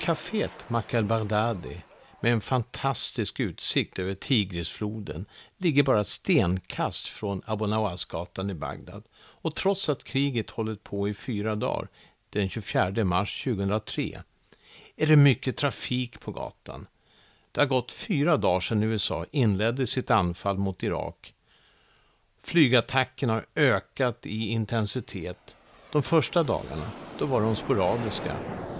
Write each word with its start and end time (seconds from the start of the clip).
Caféet 0.00 0.68
Mac 0.68 1.02
Bardadi 1.02 1.82
med 2.20 2.32
en 2.32 2.40
fantastisk 2.40 3.40
utsikt 3.40 3.98
över 3.98 4.14
Tigrisfloden 4.14 5.26
ligger 5.56 5.82
bara 5.82 6.00
ett 6.00 6.08
stenkast 6.08 7.08
från 7.08 7.42
Abonawasgatan 7.46 8.50
i 8.50 8.54
Bagdad. 8.54 9.04
Och 9.14 9.54
trots 9.54 9.88
att 9.88 10.04
kriget 10.04 10.50
hållit 10.50 10.82
på 10.82 11.08
i 11.08 11.14
fyra 11.14 11.56
dagar, 11.56 11.88
den 12.30 12.48
24 12.48 13.04
mars 13.04 13.44
2003, 13.44 14.22
är 14.96 15.06
det 15.06 15.16
mycket 15.16 15.56
trafik 15.56 16.20
på 16.20 16.32
gatan. 16.32 16.86
Det 17.52 17.60
har 17.60 17.68
gått 17.68 17.92
fyra 17.92 18.36
dagar 18.36 18.60
sedan 18.60 18.82
USA 18.82 19.26
inledde 19.30 19.86
sitt 19.86 20.10
anfall 20.10 20.58
mot 20.58 20.82
Irak. 20.82 21.34
Flygattackerna 22.42 23.32
har 23.32 23.46
ökat 23.54 24.26
i 24.26 24.48
intensitet. 24.48 25.56
De 25.92 26.02
första 26.02 26.42
dagarna, 26.42 26.90
då 27.18 27.26
var 27.26 27.40
de 27.40 27.56
sporadiska. 27.56 28.36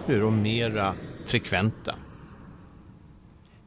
Nu 0.06 0.16
är 0.16 0.20
de 0.20 0.42
mera 0.42 0.94
frekventa. 1.26 1.94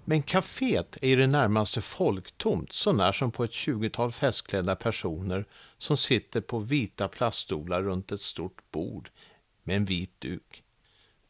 Men 0.06 0.24
kaféet 0.24 0.98
är 1.02 1.08
i 1.08 1.16
det 1.16 1.28
närmaste 1.28 1.82
folktomt, 1.82 2.74
så 2.74 2.94
när 2.94 3.12
som 3.12 3.32
på 3.32 3.44
ett 3.44 3.54
tjugotal 3.54 4.12
festklädda 4.12 4.76
personer 4.76 5.46
som 5.78 5.98
sitter 5.98 6.42
på 6.42 6.60
vita 6.60 7.08
plaststolar 7.08 7.82
runt 7.82 8.12
ett 8.12 8.22
stort 8.22 8.72
bord 8.72 9.10
med 9.64 9.76
en 9.76 9.86
vit 9.86 10.22
duk. 10.22 10.64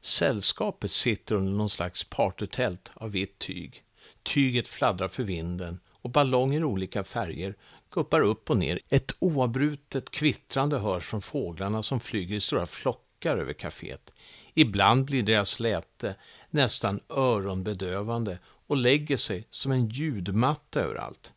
Sällskapet 0.02 0.92
sitter 0.92 1.36
under 1.36 1.52
någon 1.52 1.70
slags 1.70 2.04
partytält 2.04 2.92
av 2.94 3.12
vitt 3.12 3.40
tyg. 3.40 3.84
Tyget 4.24 4.68
fladdrar 4.68 5.08
för 5.08 5.24
vinden 5.24 5.80
och 5.90 6.10
ballonger 6.10 6.60
i 6.60 6.64
olika 6.64 7.04
färger 7.04 7.56
guppar 7.94 8.22
upp 8.22 8.50
och 8.50 8.58
ner. 8.58 8.80
Ett 8.90 9.16
oavbrutet 9.20 10.12
kvittrande 10.12 10.78
hörs 10.80 11.06
från 11.06 11.22
fåglarna 11.22 11.84
som 11.84 12.00
flyger 12.00 12.36
i 12.36 12.40
stora 12.40 12.66
flockar 12.66 13.38
över 13.38 13.54
kaféet. 13.54 14.12
Ibland 14.54 15.06
blir 15.06 15.24
deras 15.24 15.60
läte 15.60 16.16
nästan 16.50 17.00
öronbedövande 17.10 18.40
och 18.68 18.78
lägger 18.78 19.18
sig 19.18 19.48
som 19.50 19.72
en 19.72 19.90
ljudmatta 19.90 20.82
överallt. 20.82 21.34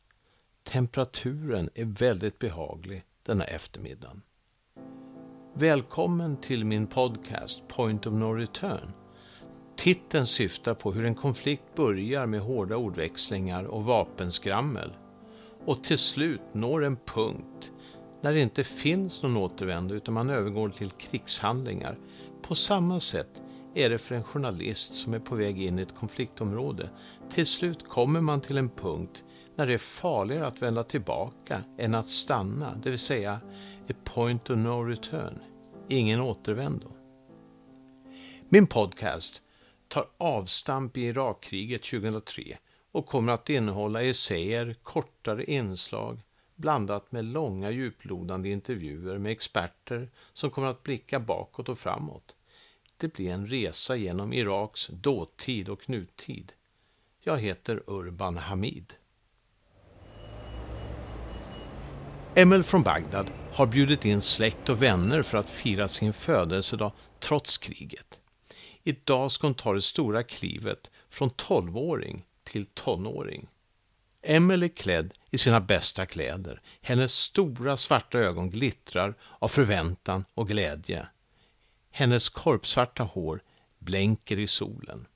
Temperaturen 0.64 1.70
är 1.74 1.84
väldigt 1.84 2.38
behaglig 2.38 3.04
denna 3.22 3.44
eftermiddag. 3.44 4.20
Välkommen 5.54 6.40
till 6.40 6.64
min 6.64 6.86
podcast 6.86 7.68
Point 7.68 8.06
of 8.06 8.12
No 8.12 8.32
Return. 8.32 8.92
Titeln 9.76 10.26
syftar 10.26 10.74
på 10.74 10.92
hur 10.92 11.04
en 11.04 11.14
konflikt 11.14 11.74
börjar 11.74 12.26
med 12.26 12.40
hårda 12.40 12.76
ordväxlingar 12.76 13.64
och 13.64 13.84
vapenskrammel 13.84 14.92
och 15.66 15.84
till 15.84 15.98
slut 15.98 16.40
når 16.52 16.84
en 16.84 16.96
punkt 16.96 17.72
när 18.22 18.32
det 18.32 18.40
inte 18.40 18.64
finns 18.64 19.22
någon 19.22 19.36
återvändo 19.36 19.94
utan 19.94 20.14
man 20.14 20.30
övergår 20.30 20.68
till 20.68 20.90
krigshandlingar. 20.90 21.98
På 22.42 22.54
samma 22.54 23.00
sätt 23.00 23.42
är 23.74 23.90
det 23.90 23.98
för 23.98 24.14
en 24.14 24.24
journalist 24.24 24.94
som 24.94 25.14
är 25.14 25.18
på 25.18 25.34
väg 25.34 25.62
in 25.62 25.78
i 25.78 25.82
ett 25.82 25.94
konfliktområde. 25.94 26.90
Till 27.30 27.46
slut 27.46 27.88
kommer 27.88 28.20
man 28.20 28.40
till 28.40 28.58
en 28.58 28.68
punkt 28.68 29.24
när 29.56 29.66
det 29.66 29.74
är 29.74 29.78
farligare 29.78 30.46
att 30.46 30.62
vända 30.62 30.82
tillbaka 30.82 31.62
än 31.78 31.94
att 31.94 32.08
stanna, 32.08 32.80
det 32.82 32.90
vill 32.90 32.98
säga 32.98 33.40
a 33.88 33.94
point 34.04 34.50
of 34.50 34.56
no 34.56 34.84
return, 34.84 35.38
ingen 35.88 36.20
återvändo. 36.20 36.92
Min 38.48 38.66
podcast 38.66 39.42
tar 39.88 40.04
avstamp 40.18 40.96
i 40.96 41.00
Irakkriget 41.00 41.82
2003 41.82 42.56
och 42.96 43.06
kommer 43.06 43.32
att 43.32 43.50
innehålla 43.50 44.02
essäer, 44.02 44.76
kortare 44.82 45.44
inslag 45.44 46.20
blandat 46.54 47.12
med 47.12 47.24
långa 47.24 47.70
djuplodande 47.70 48.48
intervjuer 48.48 49.18
med 49.18 49.32
experter 49.32 50.10
som 50.32 50.50
kommer 50.50 50.68
att 50.68 50.82
blicka 50.82 51.20
bakåt 51.20 51.68
och 51.68 51.78
framåt. 51.78 52.34
Det 52.96 53.14
blir 53.14 53.30
en 53.30 53.46
resa 53.46 53.96
genom 53.96 54.32
Iraks 54.32 54.86
dåtid 54.86 55.68
och 55.68 55.88
nutid. 55.90 56.52
Jag 57.20 57.38
heter 57.38 57.82
Urban 57.86 58.36
Hamid. 58.36 58.94
Emil 62.34 62.62
från 62.62 62.82
Bagdad 62.82 63.30
har 63.52 63.66
bjudit 63.66 64.04
in 64.04 64.22
släkt 64.22 64.68
och 64.68 64.82
vänner 64.82 65.22
för 65.22 65.38
att 65.38 65.50
fira 65.50 65.88
sin 65.88 66.12
födelsedag 66.12 66.92
trots 67.20 67.58
kriget. 67.58 68.18
Idag 68.82 69.32
ska 69.32 69.46
hon 69.46 69.54
ta 69.54 69.72
det 69.72 69.82
stora 69.82 70.22
klivet 70.22 70.90
från 71.10 71.30
12-åring 71.30 72.24
till 72.46 72.64
tonåring. 72.64 73.48
Emil 74.22 74.62
är 74.62 74.68
klädd 74.68 75.14
i 75.30 75.38
sina 75.38 75.60
bästa 75.60 76.06
kläder. 76.06 76.60
Hennes 76.80 77.14
stora 77.14 77.76
svarta 77.76 78.18
ögon 78.18 78.50
glittrar 78.50 79.14
av 79.38 79.48
förväntan 79.48 80.24
och 80.34 80.48
glädje. 80.48 81.06
Hennes 81.90 82.28
korpsvarta 82.28 83.02
hår 83.02 83.42
blänker 83.78 84.38
i 84.38 84.48
solen. 84.48 85.06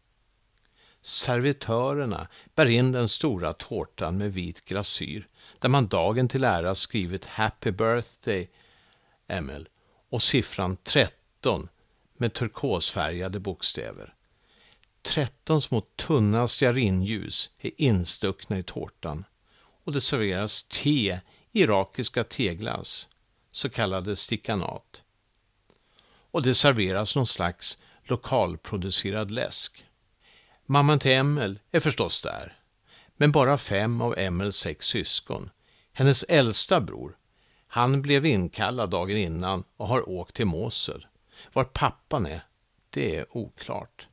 Servitörerna 1.02 2.28
bär 2.54 2.66
in 2.66 2.92
den 2.92 3.08
stora 3.08 3.52
tårtan 3.52 4.18
med 4.18 4.32
vit 4.32 4.64
glasyr 4.64 5.28
där 5.58 5.68
man 5.68 5.86
dagen 5.86 6.28
till 6.28 6.44
ära 6.44 6.74
skrivit 6.74 7.24
Happy 7.24 7.70
birthday 7.70 8.50
Emil 9.26 9.68
och 10.08 10.22
siffran 10.22 10.76
13 10.76 11.68
med 12.16 12.34
turkosfärgade 12.34 13.40
bokstäver. 13.40 14.14
13 15.02 15.62
små 15.62 15.80
tunna 15.80 16.48
stearinljus 16.48 17.50
är 17.58 17.70
instuckna 17.76 18.58
i 18.58 18.62
tårtan 18.62 19.24
och 19.84 19.92
det 19.92 20.00
serveras 20.00 20.62
te 20.62 21.20
i 21.52 21.62
irakiska 21.62 22.24
teglas, 22.24 23.08
så 23.50 23.70
kallade 23.70 24.16
stickanat 24.16 25.02
och 26.30 26.42
det 26.42 26.54
serveras 26.54 27.16
någon 27.16 27.26
slags 27.26 27.78
lokalproducerad 28.02 29.30
läsk. 29.30 29.84
Mamman 30.66 30.98
till 30.98 31.10
Emel 31.10 31.58
är 31.70 31.80
förstås 31.80 32.22
där, 32.22 32.58
men 33.16 33.32
bara 33.32 33.58
fem 33.58 34.00
av 34.00 34.18
Emels 34.18 34.56
sex 34.56 34.86
syskon. 34.86 35.50
Hennes 35.92 36.22
äldsta 36.28 36.80
bror, 36.80 37.16
han 37.66 38.02
blev 38.02 38.26
inkallad 38.26 38.90
dagen 38.90 39.16
innan 39.16 39.64
och 39.76 39.88
har 39.88 40.08
åkt 40.08 40.34
till 40.34 40.46
Mosul. 40.46 41.06
Var 41.52 41.64
pappan 41.64 42.26
är, 42.26 42.44
det 42.90 43.16
är 43.16 43.36
oklart. 43.36 44.06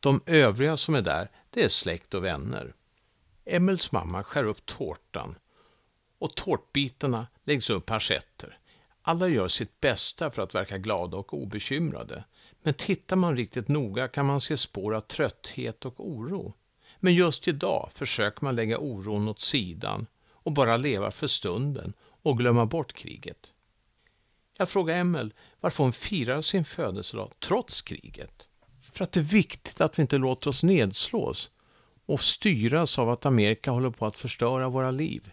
De 0.00 0.20
övriga 0.26 0.76
som 0.76 0.94
är 0.94 1.02
där, 1.02 1.30
det 1.50 1.64
är 1.64 1.68
släkt 1.68 2.14
och 2.14 2.24
vänner. 2.24 2.74
Emils 3.44 3.92
mamma 3.92 4.24
skär 4.24 4.44
upp 4.44 4.66
tårtan 4.66 5.34
och 6.18 6.34
tårtbitarna 6.34 7.26
läggs 7.44 7.70
upp 7.70 7.86
parsetter. 7.86 8.58
Alla 9.02 9.28
gör 9.28 9.48
sitt 9.48 9.80
bästa 9.80 10.30
för 10.30 10.42
att 10.42 10.54
verka 10.54 10.78
glada 10.78 11.16
och 11.16 11.34
obekymrade. 11.34 12.24
Men 12.62 12.74
tittar 12.74 13.16
man 13.16 13.36
riktigt 13.36 13.68
noga 13.68 14.08
kan 14.08 14.26
man 14.26 14.40
se 14.40 14.56
spår 14.56 14.94
av 14.94 15.00
trötthet 15.00 15.84
och 15.84 16.08
oro. 16.08 16.54
Men 17.00 17.14
just 17.14 17.48
idag 17.48 17.90
försöker 17.94 18.44
man 18.44 18.56
lägga 18.56 18.78
oron 18.78 19.28
åt 19.28 19.40
sidan 19.40 20.06
och 20.30 20.52
bara 20.52 20.76
leva 20.76 21.10
för 21.10 21.26
stunden 21.26 21.92
och 22.00 22.38
glömma 22.38 22.66
bort 22.66 22.92
kriget. 22.92 23.52
Jag 24.56 24.68
frågar 24.68 24.96
Emel 24.98 25.34
varför 25.60 25.84
hon 25.84 25.92
firar 25.92 26.40
sin 26.40 26.64
födelsedag 26.64 27.32
trots 27.38 27.82
kriget. 27.82 28.47
För 28.98 29.04
att 29.04 29.12
det 29.12 29.20
är 29.20 29.24
viktigt 29.24 29.80
att 29.80 29.98
vi 29.98 30.02
inte 30.02 30.18
låter 30.18 30.50
oss 30.50 30.62
nedslås 30.62 31.50
och 32.06 32.20
styras 32.20 32.98
av 32.98 33.10
att 33.10 33.26
Amerika 33.26 33.70
håller 33.70 33.90
på 33.90 34.06
att 34.06 34.16
förstöra 34.16 34.68
våra 34.68 34.90
liv. 34.90 35.30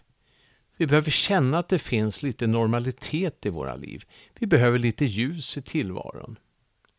Vi 0.76 0.86
behöver 0.86 1.10
känna 1.10 1.58
att 1.58 1.68
det 1.68 1.78
finns 1.78 2.22
lite 2.22 2.46
normalitet 2.46 3.46
i 3.46 3.48
våra 3.48 3.76
liv. 3.76 4.04
Vi 4.34 4.46
behöver 4.46 4.78
lite 4.78 5.04
ljus 5.04 5.56
i 5.56 5.62
tillvaron. 5.62 6.38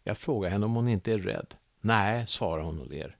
Jag 0.03 0.17
frågar 0.17 0.49
henne 0.49 0.65
om 0.65 0.75
hon 0.75 0.87
inte 0.87 1.13
är 1.13 1.17
rädd. 1.17 1.55
Nej, 1.81 2.27
svarar 2.27 2.63
hon 2.63 2.81
och 2.81 2.89
ler. 2.89 3.15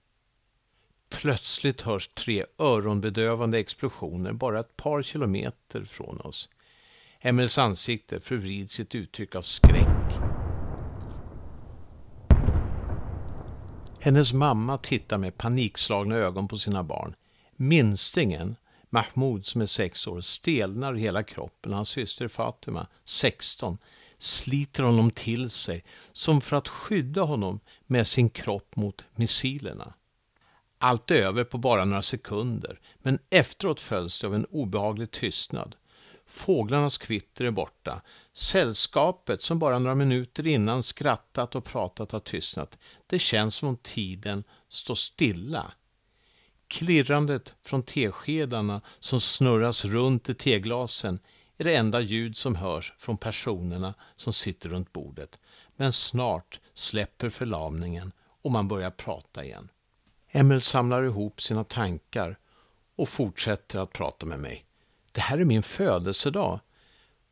Plötsligt 1.08 1.80
hörs 1.80 2.08
tre 2.08 2.44
öronbedövande 2.58 3.58
explosioner 3.58 4.32
bara 4.32 4.60
ett 4.60 4.76
par 4.76 5.02
kilometer 5.02 5.84
från 5.84 6.20
oss. 6.20 6.48
Emils 7.20 7.58
ansikte 7.58 8.20
förvrids 8.20 8.80
i 8.80 8.82
ett 8.82 8.94
uttryck 8.94 9.34
av 9.34 9.42
skräck. 9.42 10.37
Hennes 14.00 14.32
mamma 14.32 14.78
tittar 14.78 15.18
med 15.18 15.36
panikslagna 15.36 16.16
ögon 16.16 16.48
på 16.48 16.58
sina 16.58 16.82
barn. 16.82 17.14
Minstingen 17.56 18.56
Mahmoud 18.90 19.46
som 19.46 19.60
är 19.60 19.66
sex 19.66 20.06
år 20.06 20.20
stelnar 20.20 20.96
i 20.96 21.00
hela 21.00 21.22
kroppen. 21.22 21.72
Hans 21.72 21.88
syster 21.88 22.28
Fatima, 22.28 22.86
16, 23.04 23.78
sliter 24.18 24.82
honom 24.82 25.10
till 25.10 25.50
sig 25.50 25.84
som 26.12 26.40
för 26.40 26.56
att 26.56 26.68
skydda 26.68 27.22
honom 27.22 27.60
med 27.86 28.06
sin 28.06 28.30
kropp 28.30 28.76
mot 28.76 29.04
missilerna. 29.14 29.94
Allt 30.78 31.10
är 31.10 31.16
över 31.16 31.44
på 31.44 31.58
bara 31.58 31.84
några 31.84 32.02
sekunder, 32.02 32.80
men 32.98 33.18
efteråt 33.30 33.80
följs 33.80 34.20
det 34.20 34.26
av 34.26 34.34
en 34.34 34.44
obehaglig 34.44 35.10
tystnad. 35.10 35.76
Fåglarnas 36.26 36.98
kvitter 36.98 37.44
är 37.44 37.50
borta. 37.50 38.02
Sällskapet 38.38 39.42
som 39.42 39.58
bara 39.58 39.78
några 39.78 39.94
minuter 39.94 40.46
innan 40.46 40.82
skrattat 40.82 41.54
och 41.54 41.64
pratat 41.64 42.12
har 42.12 42.20
tystnat. 42.20 42.78
Det 43.06 43.18
känns 43.18 43.54
som 43.54 43.68
om 43.68 43.76
tiden 43.76 44.44
står 44.68 44.94
stilla 44.94 45.72
Klirrandet 46.68 47.54
från 47.62 47.82
teskedarna 47.82 48.80
som 49.00 49.20
snurras 49.20 49.84
runt 49.84 50.28
i 50.28 50.34
teglasen 50.34 51.18
är 51.56 51.64
det 51.64 51.74
enda 51.74 52.00
ljud 52.00 52.36
som 52.36 52.54
hörs 52.54 52.92
från 52.98 53.16
personerna 53.16 53.94
som 54.16 54.32
sitter 54.32 54.68
runt 54.68 54.92
bordet. 54.92 55.38
Men 55.76 55.92
snart 55.92 56.60
släpper 56.74 57.30
förlamningen 57.30 58.12
och 58.42 58.50
man 58.50 58.68
börjar 58.68 58.90
prata 58.90 59.44
igen. 59.44 59.68
Emil 60.30 60.60
samlar 60.60 61.02
ihop 61.02 61.42
sina 61.42 61.64
tankar 61.64 62.38
och 62.96 63.08
fortsätter 63.08 63.78
att 63.78 63.92
prata 63.92 64.26
med 64.26 64.38
mig. 64.38 64.64
Det 65.12 65.20
här 65.20 65.38
är 65.38 65.44
min 65.44 65.62
födelsedag. 65.62 66.60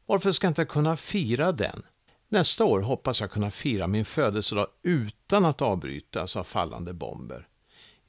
Varför 0.07 0.33
ska 0.33 0.47
jag 0.47 0.51
inte 0.51 0.65
kunna 0.65 0.97
fira 0.97 1.53
den? 1.53 1.83
Nästa 2.29 2.65
år 2.65 2.81
hoppas 2.81 3.21
jag 3.21 3.31
kunna 3.31 3.51
fira 3.51 3.87
min 3.87 4.05
födelsedag 4.05 4.67
utan 4.83 5.45
att 5.45 5.63
avbrytas 5.63 6.37
av 6.37 6.45
fallande 6.45 6.93
bomber. 6.93 7.49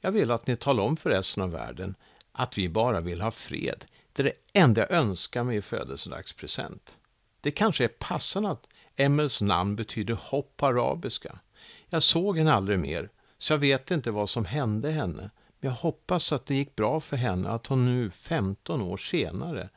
Jag 0.00 0.12
vill 0.12 0.30
att 0.30 0.46
ni 0.46 0.56
talar 0.56 0.82
om 0.82 0.96
för 0.96 1.10
resten 1.10 1.42
av 1.42 1.50
världen 1.50 1.94
att 2.32 2.58
vi 2.58 2.68
bara 2.68 3.00
vill 3.00 3.20
ha 3.20 3.30
fred. 3.30 3.84
Det 4.12 4.22
är 4.22 4.24
det 4.24 4.60
enda 4.60 4.80
jag 4.80 4.90
önskar 4.90 5.44
mig 5.44 5.56
i 5.56 5.62
födelsedagspresent. 5.62 6.98
Det 7.40 7.50
kanske 7.50 7.84
är 7.84 7.88
passande 7.88 8.50
att 8.50 8.68
Emels 8.96 9.40
namn 9.40 9.76
betyder 9.76 10.14
hopp 10.14 10.56
på 10.56 10.66
arabiska. 10.66 11.38
Jag 11.88 12.02
såg 12.02 12.38
henne 12.38 12.52
aldrig 12.52 12.78
mer, 12.78 13.10
så 13.38 13.52
jag 13.52 13.58
vet 13.58 13.90
inte 13.90 14.10
vad 14.10 14.28
som 14.28 14.44
hände 14.44 14.90
henne. 14.90 15.30
Men 15.60 15.70
jag 15.70 15.76
hoppas 15.76 16.32
att 16.32 16.46
det 16.46 16.54
gick 16.54 16.76
bra 16.76 17.00
för 17.00 17.16
henne, 17.16 17.48
att 17.48 17.66
hon 17.66 17.84
nu 17.84 18.10
15 18.10 18.82
år 18.82 18.96
senare 18.96 19.68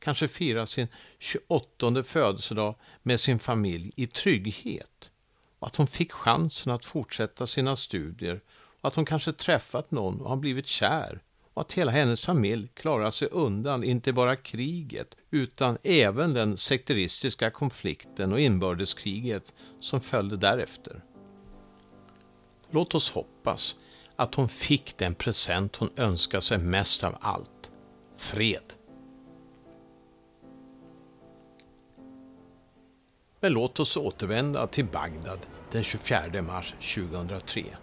kanske 0.00 0.28
fira 0.28 0.66
sin 0.66 0.88
28 1.18 2.02
födelsedag 2.02 2.74
med 3.02 3.20
sin 3.20 3.38
familj 3.38 3.92
i 3.96 4.06
trygghet. 4.06 5.10
Och 5.58 5.66
att 5.66 5.76
hon 5.76 5.86
fick 5.86 6.12
chansen 6.12 6.72
att 6.72 6.84
fortsätta 6.84 7.46
sina 7.46 7.76
studier 7.76 8.40
och 8.80 8.88
att 8.88 8.96
hon 8.96 9.04
kanske 9.04 9.32
träffat 9.32 9.90
någon 9.90 10.20
och 10.20 10.28
har 10.28 10.36
blivit 10.36 10.66
kär 10.66 11.20
och 11.54 11.62
att 11.62 11.72
hela 11.72 11.92
hennes 11.92 12.24
familj 12.24 12.68
klarar 12.74 13.10
sig 13.10 13.28
undan 13.28 13.84
inte 13.84 14.12
bara 14.12 14.36
kriget 14.36 15.16
utan 15.30 15.78
även 15.82 16.34
den 16.34 16.56
sekteristiska 16.56 17.50
konflikten 17.50 18.32
och 18.32 18.40
inbördeskriget 18.40 19.54
som 19.80 20.00
följde 20.00 20.36
därefter. 20.36 21.02
Låt 22.70 22.94
oss 22.94 23.10
hoppas 23.10 23.76
att 24.16 24.34
hon 24.34 24.48
fick 24.48 24.98
den 24.98 25.14
present 25.14 25.76
hon 25.76 25.90
önskade 25.96 26.40
sig 26.40 26.58
mest 26.58 27.04
av 27.04 27.16
allt, 27.20 27.70
fred. 28.16 28.75
Men 33.46 33.52
låt 33.52 33.80
oss 33.80 33.96
återvända 33.96 34.66
till 34.66 34.84
Bagdad 34.84 35.46
den 35.70 35.82
24 35.84 36.42
mars 36.42 36.74
2003. 36.94 37.76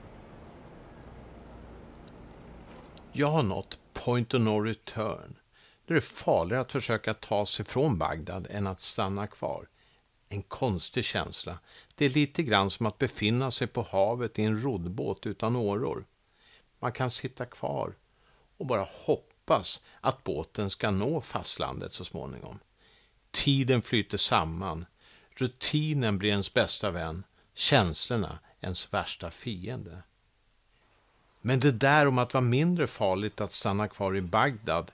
Jag 3.11 3.27
har 3.27 3.43
nått 3.43 3.77
point 3.93 4.33
of 4.33 4.41
no 4.41 4.59
return. 4.61 5.35
Det 5.85 5.93
är 5.93 5.99
farligare 5.99 6.61
att 6.61 6.71
försöka 6.71 7.13
ta 7.13 7.45
sig 7.45 7.65
från 7.65 7.97
Bagdad 7.97 8.47
än 8.49 8.67
att 8.67 8.81
stanna 8.81 9.27
kvar. 9.27 9.67
En 10.29 10.41
konstig 10.41 11.05
känsla. 11.05 11.59
Det 11.95 12.05
är 12.05 12.09
lite 12.09 12.43
grann 12.43 12.69
som 12.69 12.85
att 12.85 12.97
befinna 12.97 13.51
sig 13.51 13.67
på 13.67 13.81
havet 13.81 14.39
i 14.39 14.43
en 14.43 14.63
roddbåt 14.63 15.25
utan 15.25 15.55
åror. 15.55 16.05
Man 16.79 16.91
kan 16.91 17.09
sitta 17.09 17.45
kvar 17.45 17.93
och 18.57 18.65
bara 18.65 18.87
hoppas 19.05 19.83
att 20.01 20.23
båten 20.23 20.69
ska 20.69 20.91
nå 20.91 21.21
fastlandet 21.21 21.93
så 21.93 22.05
småningom. 22.05 22.59
Tiden 23.31 23.81
flyter 23.81 24.17
samman. 24.17 24.85
Rutinen 25.35 26.17
blir 26.17 26.29
ens 26.29 26.53
bästa 26.53 26.91
vän. 26.91 27.23
Känslorna 27.53 28.39
ens 28.61 28.93
värsta 28.93 29.31
fiende. 29.31 30.03
Men 31.41 31.59
det 31.59 31.71
där 31.71 32.07
om 32.07 32.17
att 32.17 32.33
vara 32.33 32.41
mindre 32.41 32.87
farligt 32.87 33.41
att 33.41 33.53
stanna 33.53 33.87
kvar 33.87 34.15
i 34.15 34.21
Bagdad 34.21 34.91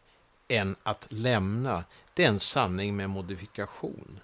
än 0.47 0.75
att 0.83 1.07
lämna, 1.09 1.83
det 2.13 2.23
är 2.23 2.29
en 2.29 2.39
sanning 2.39 2.95
med 2.95 3.09
modifikation. 3.09 4.19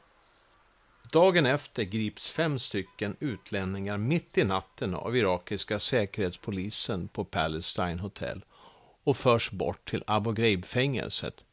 Dagen 1.12 1.46
efter 1.46 1.84
grips 1.84 2.32
fem 2.32 2.60
stycken 2.60 3.16
utlänningar 3.20 3.98
mitt 3.98 4.38
i 4.38 4.44
natten 4.44 4.96
av 4.96 5.18
irakiska 5.18 5.80
säkerhetspolisen 5.80 7.08
på 7.08 7.24
Palestine 7.24 8.02
Hotel 8.02 8.42
och 9.04 9.18
förs 9.18 9.52
bort 9.52 9.90
till 9.90 10.04
Abu 10.08 10.34
Ghraib-fängelset. 10.34 11.44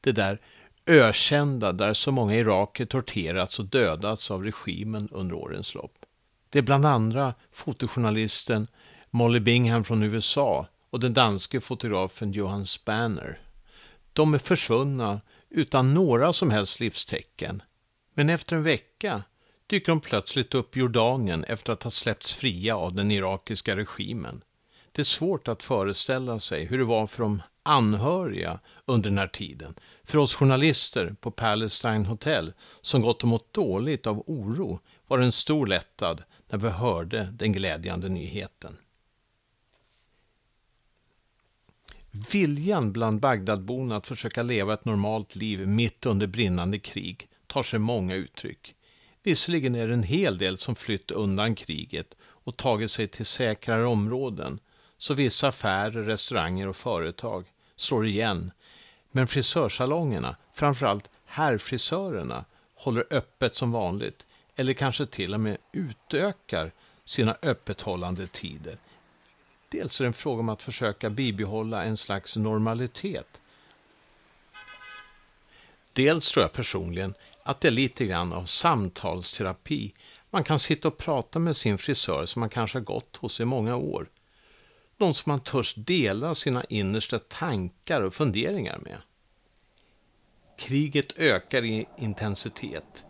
Det 0.00 0.12
där 0.12 0.40
ökända 0.86 1.72
där 1.72 1.94
så 1.94 2.12
många 2.12 2.36
iraker 2.36 2.86
torterats 2.86 3.58
och 3.58 3.64
dödats 3.64 4.30
av 4.30 4.44
regimen 4.44 5.08
under 5.12 5.34
årens 5.34 5.74
lopp. 5.74 6.04
Det 6.50 6.58
är 6.58 6.62
bland 6.62 6.86
andra 6.86 7.34
fotojournalisten 7.52 8.66
Molly 9.10 9.40
Bingham 9.40 9.84
från 9.84 10.02
USA 10.02 10.66
och 10.90 11.00
den 11.00 11.14
danske 11.14 11.60
fotografen 11.60 12.32
Johan 12.32 12.66
Spanner. 12.66 13.40
De 14.12 14.34
är 14.34 14.38
försvunna 14.38 15.20
utan 15.50 15.94
några 15.94 16.32
som 16.32 16.50
helst 16.50 16.80
livstecken. 16.80 17.62
Men 18.14 18.30
efter 18.30 18.56
en 18.56 18.62
vecka 18.62 19.22
dyker 19.66 19.92
de 19.92 20.00
plötsligt 20.00 20.54
upp 20.54 20.76
i 20.76 20.80
Jordanien 20.80 21.44
efter 21.44 21.72
att 21.72 21.82
ha 21.82 21.90
släppts 21.90 22.34
fria 22.34 22.76
av 22.76 22.94
den 22.94 23.10
irakiska 23.10 23.76
regimen. 23.76 24.42
Det 24.92 25.02
är 25.02 25.04
svårt 25.04 25.48
att 25.48 25.62
föreställa 25.62 26.38
sig 26.38 26.64
hur 26.64 26.78
det 26.78 26.84
var 26.84 27.06
för 27.06 27.22
de 27.22 27.42
anhöriga 27.62 28.58
under 28.84 29.10
den 29.10 29.18
här 29.18 29.28
tiden. 29.28 29.74
För 30.04 30.18
oss 30.18 30.34
journalister 30.34 31.14
på 31.20 31.30
Palestine 31.30 32.04
Hotel 32.06 32.52
som 32.80 33.02
gått 33.02 33.22
och 33.22 33.28
mått 33.28 33.52
dåligt 33.52 34.06
av 34.06 34.22
oro 34.26 34.80
var 35.06 35.18
det 35.18 35.24
en 35.24 35.32
stor 35.32 35.66
lättnad 35.66 36.22
när 36.48 36.58
vi 36.58 36.68
hörde 36.68 37.34
den 37.38 37.52
glädjande 37.52 38.08
nyheten. 38.08 38.76
Viljan 42.32 42.92
bland 42.92 43.20
Bagdadborna 43.20 43.96
att 43.96 44.08
försöka 44.08 44.42
leva 44.42 44.74
ett 44.74 44.84
normalt 44.84 45.36
liv 45.36 45.68
mitt 45.68 46.06
under 46.06 46.26
brinnande 46.26 46.78
krig 46.78 47.28
tar 47.46 47.62
sig 47.62 47.78
många 47.78 48.14
uttryck. 48.14 48.74
Visserligen 49.22 49.74
är 49.74 49.88
det 49.88 49.94
en 49.94 50.02
hel 50.02 50.38
del 50.38 50.58
som 50.58 50.76
flytt 50.76 51.10
undan 51.10 51.54
kriget 51.54 52.14
och 52.22 52.56
tagit 52.56 52.90
sig 52.90 53.08
till 53.08 53.26
säkrare 53.26 53.86
områden, 53.86 54.60
så 54.98 55.14
vissa 55.14 55.48
affärer, 55.48 56.02
restauranger 56.04 56.68
och 56.68 56.76
företag 56.76 57.44
slår 57.76 58.06
igen. 58.06 58.50
Men 59.12 59.26
frisörsalongerna, 59.26 60.36
framförallt 60.54 61.10
herrfrisörerna, 61.24 62.44
håller 62.74 63.06
öppet 63.10 63.56
som 63.56 63.72
vanligt 63.72 64.26
eller 64.56 64.72
kanske 64.72 65.06
till 65.06 65.34
och 65.34 65.40
med 65.40 65.58
utökar 65.72 66.72
sina 67.04 67.36
öppethållande 67.42 68.26
tider 68.26 68.78
Dels 69.72 70.00
är 70.00 70.04
det 70.04 70.08
en 70.08 70.12
fråga 70.12 70.40
om 70.40 70.48
att 70.48 70.62
försöka 70.62 71.10
bibehålla 71.10 71.84
en 71.84 71.96
slags 71.96 72.36
normalitet. 72.36 73.40
Dels 75.92 76.32
tror 76.32 76.42
jag 76.42 76.52
personligen 76.52 77.14
att 77.42 77.60
det 77.60 77.68
är 77.68 77.72
lite 77.72 78.06
grann 78.06 78.32
av 78.32 78.44
samtalsterapi. 78.44 79.92
Man 80.30 80.44
kan 80.44 80.58
sitta 80.58 80.88
och 80.88 80.98
prata 80.98 81.38
med 81.38 81.56
sin 81.56 81.78
frisör 81.78 82.26
som 82.26 82.40
man 82.40 82.48
kanske 82.48 82.78
har 82.78 82.84
gått 82.84 83.16
hos 83.16 83.40
i 83.40 83.44
många 83.44 83.76
år. 83.76 84.10
Någon 84.96 85.14
som 85.14 85.30
man 85.30 85.40
törs 85.40 85.74
dela 85.74 86.34
sina 86.34 86.64
innersta 86.64 87.18
tankar 87.18 88.00
och 88.00 88.14
funderingar 88.14 88.78
med. 88.78 88.98
Kriget 90.62 91.18
ökar 91.18 91.64
i 91.64 91.86
intensitet. 91.96 93.04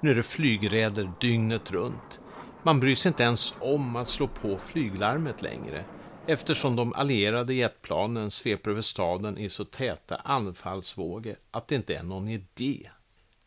Nu 0.00 0.10
är 0.10 0.14
det 0.14 0.22
flygräder 0.22 1.12
dygnet 1.20 1.70
runt. 1.70 2.20
Man 2.62 2.80
bryr 2.80 2.94
sig 2.94 3.08
inte 3.08 3.22
ens 3.22 3.54
om 3.60 3.96
att 3.96 4.08
slå 4.08 4.28
på 4.28 4.58
flyglarmet 4.58 5.42
längre 5.42 5.84
eftersom 6.26 6.76
de 6.76 6.92
allierade 6.92 7.54
jetplanen 7.54 8.30
sveper 8.30 8.70
över 8.70 8.80
staden 8.80 9.38
i 9.38 9.48
så 9.48 9.64
täta 9.64 10.16
anfallsvågor 10.16 11.36
att 11.50 11.68
det 11.68 11.74
inte 11.74 11.94
är 11.94 12.02
någon 12.02 12.28
idé. 12.28 12.90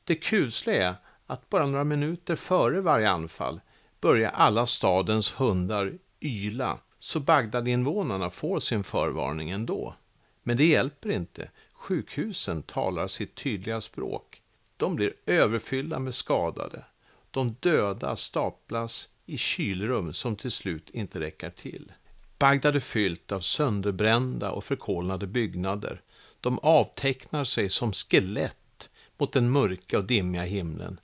Det 0.04 0.16
kusliga 0.16 0.90
är 0.90 0.96
att 1.28 1.50
bara 1.50 1.66
några 1.66 1.84
minuter 1.84 2.36
före 2.36 2.82
varje 2.82 3.10
anfall 3.10 3.62
börjar 4.02 4.32
alla 4.32 4.66
stadens 4.66 5.34
hundar 5.40 5.94
yla, 6.20 6.78
så 7.00 7.20
Bagdadinvånarna 7.20 8.30
får 8.30 8.60
sin 8.60 8.84
förvarning 8.84 9.50
ändå. 9.50 9.96
Men 10.44 10.58
det 10.58 10.66
hjälper 10.66 11.10
inte. 11.10 11.50
Sjukhusen 11.82 12.64
talar 12.64 13.08
sitt 13.08 13.36
tydliga 13.36 13.82
språk. 13.82 14.42
De 14.78 14.96
blir 14.96 15.14
överfyllda 15.26 16.00
med 16.00 16.14
skadade. 16.14 16.86
De 17.32 17.56
döda 17.60 18.16
staplas 18.16 19.10
i 19.26 19.38
kylrum 19.38 20.14
som 20.14 20.36
till 20.36 20.52
slut 20.52 20.90
inte 20.90 21.20
räcker 21.20 21.50
till. 21.50 21.92
Bagdad 22.38 22.76
är 22.76 22.80
fyllt 22.80 23.32
av 23.32 23.40
sönderbrända 23.40 24.52
och 24.52 24.64
förkolnade 24.64 25.28
byggnader. 25.28 26.02
De 26.40 26.60
avtecknar 26.60 27.44
sig 27.44 27.70
som 27.70 27.94
skelett 27.94 28.90
mot 29.18 29.34
den 29.34 29.52
mörka 29.52 29.98
och 29.98 30.06
dimmiga 30.06 30.44
himlen. 30.44 31.00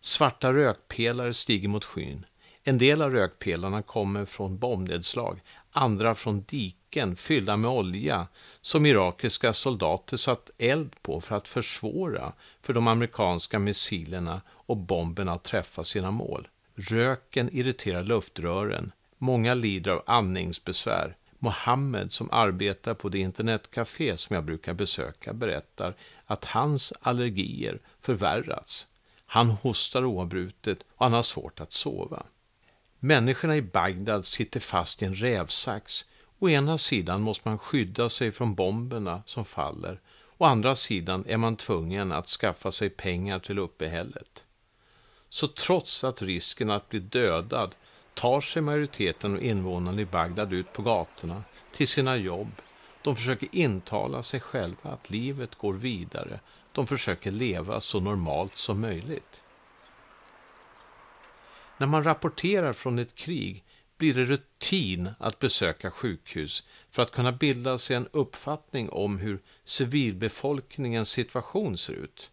Svarta 0.00 0.52
rökpelare 0.52 1.34
stiger 1.34 1.68
mot 1.68 1.84
skyn. 1.84 2.26
En 2.62 2.78
del 2.78 3.02
av 3.02 3.12
rökpelarna 3.12 3.82
kommer 3.82 4.24
från 4.24 4.58
bombnedslag, 4.58 5.40
andra 5.70 6.14
från 6.14 6.42
diken 6.92 7.16
fyllda 7.16 7.56
med 7.56 7.70
olja 7.70 8.26
som 8.60 8.86
irakiska 8.86 9.52
soldater 9.52 10.16
satt 10.16 10.50
eld 10.58 11.02
på 11.02 11.20
för 11.20 11.36
att 11.36 11.48
försvåra 11.48 12.32
för 12.62 12.72
de 12.72 12.88
amerikanska 12.88 13.58
missilerna 13.58 14.40
och 14.48 14.76
bomberna 14.76 15.32
att 15.32 15.44
träffa 15.44 15.84
sina 15.84 16.10
mål. 16.10 16.48
Röken 16.74 17.48
irriterar 17.52 18.02
luftrören. 18.02 18.92
Många 19.18 19.54
lider 19.54 19.90
av 19.90 20.02
andningsbesvär. 20.06 21.16
Mohammed 21.38 22.12
som 22.12 22.30
arbetar 22.30 22.94
på 22.94 23.08
det 23.08 23.18
internetcafé 23.18 24.16
som 24.16 24.34
jag 24.34 24.44
brukar 24.44 24.74
besöka 24.74 25.32
berättar 25.32 25.94
att 26.26 26.44
hans 26.44 26.92
allergier 27.00 27.78
förvärrats. 28.00 28.86
Han 29.26 29.50
hostar 29.50 30.04
oavbrutet 30.04 30.78
och 30.96 31.06
han 31.06 31.12
har 31.12 31.22
svårt 31.22 31.60
att 31.60 31.72
sova. 31.72 32.22
Människorna 32.98 33.56
i 33.56 33.62
Bagdad 33.62 34.26
sitter 34.26 34.60
fast 34.60 35.02
i 35.02 35.04
en 35.04 35.14
rävsax. 35.14 36.04
Å 36.42 36.48
ena 36.50 36.78
sidan 36.78 37.22
måste 37.22 37.48
man 37.48 37.58
skydda 37.58 38.08
sig 38.08 38.32
från 38.32 38.54
bomberna 38.54 39.22
som 39.26 39.44
faller. 39.44 40.00
Å 40.38 40.44
andra 40.44 40.74
sidan 40.74 41.24
är 41.28 41.36
man 41.36 41.56
tvungen 41.56 42.12
att 42.12 42.28
skaffa 42.28 42.72
sig 42.72 42.90
pengar 42.90 43.38
till 43.38 43.58
uppehället. 43.58 44.44
Så 45.28 45.48
trots 45.48 46.04
att 46.04 46.22
risken 46.22 46.70
att 46.70 46.88
bli 46.88 46.98
dödad 47.00 47.74
tar 48.14 48.40
sig 48.40 48.62
majoriteten 48.62 49.34
av 49.34 49.42
invånarna 49.42 50.00
i 50.00 50.04
Bagdad 50.04 50.52
ut 50.52 50.72
på 50.72 50.82
gatorna 50.82 51.42
till 51.72 51.88
sina 51.88 52.16
jobb. 52.16 52.52
De 53.02 53.16
försöker 53.16 53.48
intala 53.52 54.22
sig 54.22 54.40
själva 54.40 54.90
att 54.90 55.10
livet 55.10 55.54
går 55.54 55.74
vidare. 55.74 56.40
De 56.72 56.86
försöker 56.86 57.30
leva 57.30 57.80
så 57.80 58.00
normalt 58.00 58.56
som 58.56 58.80
möjligt. 58.80 59.42
När 61.78 61.86
man 61.86 62.04
rapporterar 62.04 62.72
från 62.72 62.98
ett 62.98 63.14
krig 63.14 63.64
blir 64.02 64.14
det 64.14 64.24
rutin 64.24 65.10
att 65.18 65.38
besöka 65.38 65.90
sjukhus 65.90 66.62
för 66.90 67.02
att 67.02 67.10
kunna 67.10 67.32
bilda 67.32 67.78
sig 67.78 67.96
en 67.96 68.08
uppfattning 68.12 68.88
om 68.90 69.18
hur 69.18 69.42
civilbefolkningens 69.64 71.10
situation 71.10 71.78
ser 71.78 71.92
ut. 71.92 72.30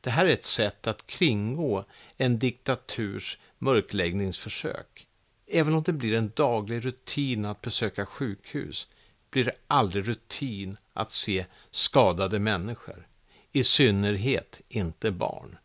Det 0.00 0.10
här 0.10 0.26
är 0.26 0.30
ett 0.30 0.44
sätt 0.44 0.86
att 0.86 1.06
kringgå 1.06 1.84
en 2.16 2.38
diktaturs 2.38 3.38
mörkläggningsförsök. 3.58 5.06
Även 5.46 5.74
om 5.74 5.82
det 5.82 5.92
blir 5.92 6.14
en 6.14 6.32
daglig 6.36 6.84
rutin 6.84 7.44
att 7.44 7.60
besöka 7.60 8.06
sjukhus 8.06 8.88
blir 9.30 9.44
det 9.44 9.56
aldrig 9.66 10.08
rutin 10.08 10.76
att 10.92 11.12
se 11.12 11.46
skadade 11.70 12.38
människor. 12.38 13.06
I 13.52 13.64
synnerhet 13.64 14.60
inte 14.68 15.10
barn. 15.10 15.56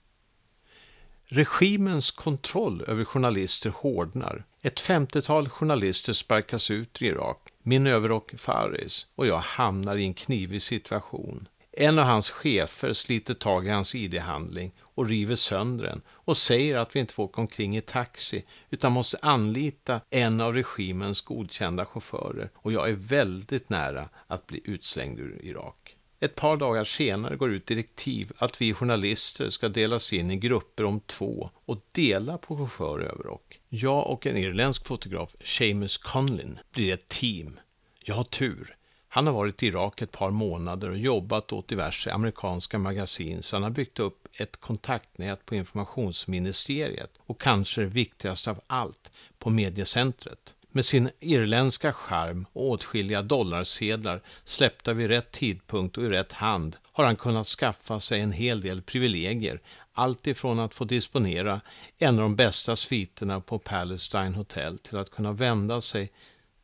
Regimens 1.26 2.12
kontroll 2.12 2.84
över 2.88 3.06
journalister 3.06 3.70
hårdnar. 3.70 4.46
Ett 4.62 4.80
femtiotal 4.80 5.50
journalister 5.50 6.14
sparkas 6.14 6.72
ut 6.72 7.02
i 7.02 7.06
Irak. 7.06 7.50
Min 7.64 7.88
överrock 7.88 8.32
Faris 8.38 9.08
och 9.16 9.28
jag 9.28 9.38
hamnar 9.38 9.96
i 9.96 10.06
en 10.06 10.14
knivig 10.14 10.62
situation. 10.62 11.48
En 11.72 12.00
av 12.00 12.06
hans 12.06 12.30
chefer 12.30 12.94
sliter 12.94 13.34
tag 13.34 13.68
i 13.68 13.70
hans 13.70 13.96
ID-handling 13.96 14.72
och 14.82 15.08
river 15.08 15.36
sönder 15.36 15.86
den 15.86 16.02
och 16.10 16.38
säger 16.38 16.78
att 16.78 16.96
vi 16.96 17.00
inte 17.00 17.14
får 17.14 17.24
åka 17.24 17.42
omkring 17.42 17.78
i 17.78 17.82
taxi 17.82 18.46
utan 18.70 18.92
måste 18.92 19.18
anlita 19.22 20.02
en 20.10 20.42
av 20.42 20.54
regimens 20.54 21.22
godkända 21.22 21.86
chaufförer 21.86 22.50
och 22.56 22.72
jag 22.72 22.90
är 22.90 22.96
väldigt 22.96 23.70
nära 23.70 24.10
att 24.28 24.48
bli 24.48 24.62
utslängd 24.64 25.20
ur 25.20 25.40
Irak. 25.46 25.96
Ett 26.22 26.36
par 26.36 26.58
dagar 26.58 26.84
senare 26.84 27.36
går 27.36 27.52
ut 27.52 27.66
direktiv 27.66 28.32
att 28.38 28.62
vi 28.62 28.74
journalister 28.74 29.50
ska 29.50 29.70
delas 29.70 30.14
in 30.14 30.32
i 30.32 30.36
grupper 30.36 30.84
om 30.84 31.00
två 31.00 31.50
och 31.66 31.78
dela 31.92 32.38
på 32.38 32.58
chaufför 32.58 33.00
överrock. 33.00 33.60
Jag 33.70 34.08
och 34.08 34.26
en 34.26 34.38
irländsk 34.38 34.86
fotograf, 34.86 35.36
Seamus 35.44 35.98
Conlin, 35.98 36.60
blir 36.72 36.94
ett 36.94 37.08
team. 37.08 37.60
Jag 38.04 38.16
har 38.16 38.24
tur. 38.24 38.76
Han 39.08 39.28
har 39.28 39.34
varit 39.34 39.64
i 39.64 39.68
Irak 39.68 40.02
ett 40.02 40.12
par 40.12 40.32
månader 40.32 40.90
och 40.90 40.98
jobbat 40.98 41.54
åt 41.54 41.68
diverse 41.68 42.14
amerikanska 42.14 42.80
magasin 42.80 43.44
så 43.44 43.56
han 43.56 43.64
har 43.64 43.70
byggt 43.70 44.00
upp 44.00 44.28
ett 44.34 44.58
kontaktnät 44.58 45.46
på 45.46 45.56
informationsministeriet 45.56 47.12
och 47.20 47.42
kanske 47.42 47.82
det 47.82 47.88
viktigaste 47.88 48.52
av 48.52 48.62
allt, 48.68 49.12
på 49.38 49.50
mediecentret. 49.50 50.56
Med 50.72 50.86
sin 50.86 51.10
irländska 51.20 51.94
charm 51.94 52.46
och 52.54 52.70
åtskilliga 52.70 53.22
dollarsedlar 53.22 54.22
släppta 54.44 54.94
vid 54.94 55.08
rätt 55.08 55.32
tidpunkt 55.32 55.98
och 55.98 56.04
i 56.04 56.10
rätt 56.10 56.32
hand 56.32 56.78
har 56.84 57.06
han 57.06 57.16
kunnat 57.16 57.48
skaffa 57.48 58.00
sig 58.00 58.22
en 58.22 58.32
hel 58.32 58.62
del 58.62 58.82
privilegier. 58.82 59.62
Allt 59.94 60.28
ifrån 60.28 60.60
att 60.60 60.74
få 60.74 60.86
disponera 60.86 61.62
en 61.98 62.16
av 62.16 62.22
de 62.22 62.36
bästa 62.36 62.76
sviterna 62.76 63.42
på 63.42 63.60
Palestine 63.60 64.36
Hotel 64.36 64.80
till 64.80 64.98
att 64.98 65.10
kunna 65.10 65.32
vända 65.32 65.82
sig 65.82 66.12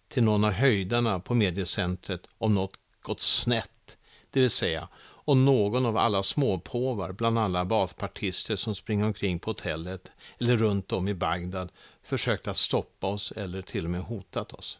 till 0.07 0.23
någon 0.23 0.43
av 0.43 0.51
höjdarna 0.51 1.19
på 1.19 1.33
mediecentret 1.33 2.21
om 2.37 2.53
något 2.53 2.79
gått 3.01 3.21
snett. 3.21 3.97
Det 4.29 4.39
vill 4.39 4.49
säga 4.49 4.87
om 5.25 5.45
någon 5.45 5.85
av 5.85 5.97
alla 5.97 6.23
småpåvar 6.23 7.11
bland 7.11 7.39
alla 7.39 7.65
baspartister 7.65 8.55
som 8.55 8.75
springer 8.75 9.05
omkring 9.05 9.39
på 9.39 9.49
hotellet 9.49 10.11
eller 10.39 10.57
runt 10.57 10.91
om 10.91 11.07
i 11.07 11.13
Bagdad 11.13 11.71
försökt 12.05 12.47
att 12.47 12.57
stoppa 12.57 13.07
oss 13.07 13.31
eller 13.31 13.61
till 13.61 13.85
och 13.85 13.91
med 13.91 14.01
hotat 14.01 14.53
oss. 14.53 14.79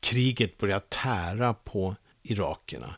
Kriget 0.00 0.58
börjar 0.58 0.80
tära 0.80 1.54
på 1.54 1.96
irakerna. 2.22 2.96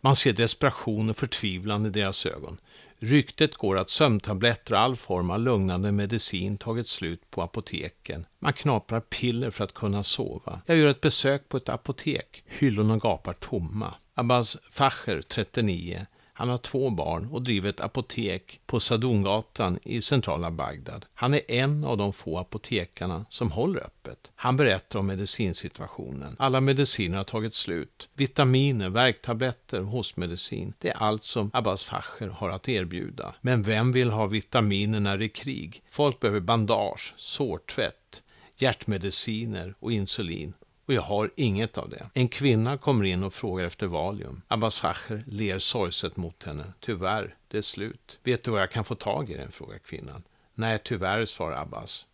Man 0.00 0.16
ser 0.16 0.32
desperation 0.32 1.10
och 1.10 1.16
förtvivlan 1.16 1.86
i 1.86 1.90
deras 1.90 2.26
ögon. 2.26 2.60
Ryktet 2.98 3.56
går 3.56 3.78
att 3.78 3.90
sömntabletter 3.90 4.74
och 4.74 4.80
all 4.80 4.96
form 4.96 5.30
av 5.30 5.40
lugnande 5.40 5.92
medicin 5.92 6.58
tagit 6.58 6.88
slut 6.88 7.30
på 7.30 7.42
apoteken. 7.42 8.26
Man 8.38 8.52
knaprar 8.52 9.00
piller 9.00 9.50
för 9.50 9.64
att 9.64 9.74
kunna 9.74 10.02
sova. 10.02 10.60
Jag 10.66 10.76
gör 10.76 10.88
ett 10.88 11.00
besök 11.00 11.48
på 11.48 11.56
ett 11.56 11.68
apotek. 11.68 12.44
Hyllorna 12.46 12.96
gapar 12.96 13.32
tomma. 13.32 13.94
Abbas 14.14 14.56
Facher, 14.70 15.22
39, 15.22 16.06
han 16.38 16.48
har 16.48 16.58
två 16.58 16.90
barn 16.90 17.26
och 17.26 17.42
driver 17.42 17.70
ett 17.70 17.80
apotek 17.80 18.60
på 18.66 18.80
Sadungatan 18.80 19.78
i 19.82 20.00
centrala 20.00 20.50
Bagdad. 20.50 21.06
Han 21.14 21.34
är 21.34 21.50
en 21.50 21.84
av 21.84 21.96
de 21.96 22.12
få 22.12 22.38
apotekarna 22.38 23.26
som 23.28 23.50
håller 23.50 23.80
öppet. 23.80 24.32
Han 24.34 24.56
berättar 24.56 24.98
om 24.98 25.06
medicinsituationen. 25.06 26.36
Alla 26.38 26.60
mediciner 26.60 27.16
har 27.16 27.24
tagit 27.24 27.54
slut. 27.54 28.08
Vitaminer, 28.14 28.88
värktabletter, 28.88 29.80
hostmedicin. 29.80 30.74
Det 30.78 30.88
är 30.88 30.96
allt 30.96 31.24
som 31.24 31.50
Abbas 31.52 31.84
Facher 31.84 32.28
har 32.28 32.50
att 32.50 32.68
erbjuda. 32.68 33.34
Men 33.40 33.62
vem 33.62 33.92
vill 33.92 34.10
ha 34.10 34.26
vitaminer 34.26 35.00
när 35.00 35.18
det 35.18 35.24
är 35.24 35.28
krig? 35.28 35.82
Folk 35.90 36.20
behöver 36.20 36.40
bandage, 36.40 37.14
sårtvätt, 37.16 38.22
hjärtmediciner 38.56 39.74
och 39.80 39.92
insulin. 39.92 40.52
Och 40.88 40.94
jag 40.94 41.02
har 41.02 41.30
inget 41.36 41.78
av 41.78 41.88
det. 41.88 42.10
En 42.14 42.28
kvinna 42.28 42.78
kommer 42.78 43.04
in 43.04 43.22
och 43.22 43.34
frågar 43.34 43.64
efter 43.64 43.86
Valium. 43.86 44.42
Abbas 44.48 44.80
Facher 44.80 45.24
ler 45.26 45.58
sorgset 45.58 46.16
mot 46.16 46.44
henne. 46.44 46.72
Tyvärr, 46.80 47.34
det 47.48 47.58
är 47.58 47.62
slut. 47.62 48.20
Vet 48.22 48.44
du 48.44 48.50
var 48.50 48.58
jag 48.58 48.70
kan 48.70 48.84
få 48.84 48.94
tag 48.94 49.30
i 49.30 49.34
den? 49.34 49.52
frågar 49.52 49.78
kvinnan. 49.78 50.22
Nej, 50.54 50.80
tyvärr, 50.84 51.24
svarar 51.24 51.62
Abbas. 51.62 52.06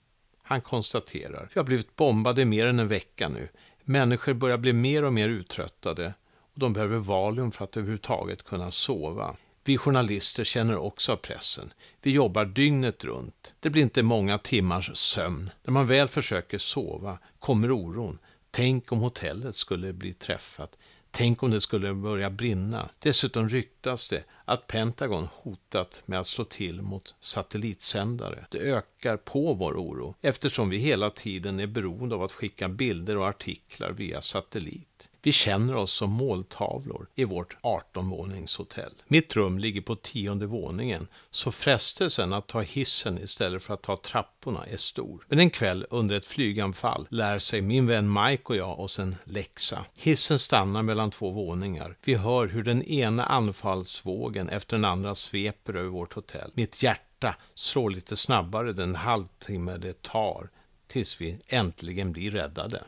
Han 0.43 0.61
konstaterar. 0.61 1.49
Vi 1.55 1.61
har 1.61 1.65
blivit 1.65 1.97
bombade 1.97 2.43
i 2.43 2.45
mer 2.45 2.67
än 2.67 2.79
en 2.79 2.89
vecka 2.89 3.29
nu. 3.29 3.49
Människor 3.85 4.35
börjar 4.35 4.59
bli 4.59 4.73
mer 4.73 5.05
och 5.05 5.13
mer 5.13 5.29
uttröttade 5.29 6.15
och 6.55 6.59
de 6.59 6.73
behöver 6.73 6.99
Valium 6.99 7.53
för 7.53 7.65
att 7.65 7.77
överhuvudtaget 7.77 8.43
kunna 8.43 8.71
sova. 8.71 9.37
Vi 9.65 9.79
journalister 9.79 10.45
känner 10.45 10.77
också 10.77 11.13
av 11.13 11.17
pressen. 11.17 11.73
Vi 12.03 12.11
jobbar 12.11 12.45
dygnet 12.45 13.05
runt. 13.05 13.55
Det 13.61 13.71
blir 13.71 13.83
inte 13.83 14.03
många 14.03 14.39
timmars 14.39 14.97
sömn. 14.97 15.51
När 15.63 15.73
man 15.73 15.87
väl 15.87 16.09
försöker 16.09 16.59
sova 16.59 17.19
kommer 17.39 17.71
oron. 17.71 18.19
Tänk 18.57 18.93
om 18.93 19.01
hotellet 19.01 19.57
skulle 19.57 19.93
bli 19.93 20.15
träffat. 20.15 20.79
Tänk 21.11 21.43
om 21.43 21.51
det 21.51 21.61
skulle 21.61 21.95
börja 21.95 22.31
brinna. 22.31 22.91
Dessutom 22.99 23.49
ryktas 23.49 24.09
det 24.09 24.25
att 24.45 24.67
Pentagon 24.67 25.29
hotat 25.33 26.03
med 26.07 26.21
att 26.21 26.27
slå 26.27 26.45
till 26.45 26.83
mot 26.83 27.15
satellitsändare. 27.21 28.47
Det 28.51 28.59
ökar 28.59 29.17
på 29.17 29.55
vår 29.55 29.73
oro 29.73 30.15
eftersom 30.21 30.69
vi 30.69 30.79
hela 30.79 31.11
tiden 31.11 31.61
är 31.61 31.67
beroende 31.67 32.15
av 32.15 32.23
att 32.23 32.33
skicka 32.33 32.69
bilder 32.69 33.17
och 33.17 33.29
artiklar 33.29 33.91
via 33.91 34.21
satellit. 34.21 35.09
Vi 35.25 35.33
känner 35.33 35.77
oss 35.77 35.93
som 35.93 36.11
måltavlor 36.11 37.07
i 37.15 37.25
vårt 37.25 37.57
18-våningshotell. 37.63 38.93
Mitt 39.07 39.37
rum 39.37 39.59
ligger 39.59 39.81
på 39.81 39.97
tionde 39.97 40.47
våningen, 40.47 41.09
så 41.31 41.53
frestelsen 41.53 42.33
att 42.33 42.47
ta 42.47 42.61
hissen 42.61 43.19
istället 43.19 43.63
för 43.63 43.75
att 43.75 43.83
ta 43.83 43.97
trapporna 43.97 44.67
är 44.67 44.77
stor. 44.77 45.27
Men 45.29 45.39
en 45.39 45.51
kväll 45.51 45.87
under 45.91 46.17
ett 46.17 46.27
flyganfall 46.27 47.07
lär 47.11 47.39
sig 47.39 47.61
min 47.61 47.87
vän 47.87 48.13
Mike 48.13 48.43
och 48.45 48.57
jag 48.57 48.81
oss 48.81 48.99
en 48.99 49.17
läxa. 49.25 49.85
Hissen 49.95 50.39
stannar 50.39 50.83
mellan 50.83 51.11
två 51.11 51.31
våningar. 51.31 51.97
Vi 52.05 52.15
hör 52.15 52.47
hur 52.47 52.63
den 52.63 52.83
ena 52.83 53.27
anfallsvågen 53.27 54.49
efter 54.49 54.77
den 54.77 54.85
andra 54.85 55.15
sveper 55.15 55.75
över 55.75 55.91
vårt 55.91 56.13
hotell. 56.13 56.51
Mitt 56.55 56.83
hjärta 56.83 57.37
slår 57.55 57.91
lite 57.91 58.17
snabbare 58.17 58.73
den 58.73 58.95
halvtimme 58.95 59.77
det 59.77 60.03
tar 60.03 60.49
tills 60.87 61.21
vi 61.21 61.39
äntligen 61.47 62.13
blir 62.13 62.31
räddade. 62.31 62.83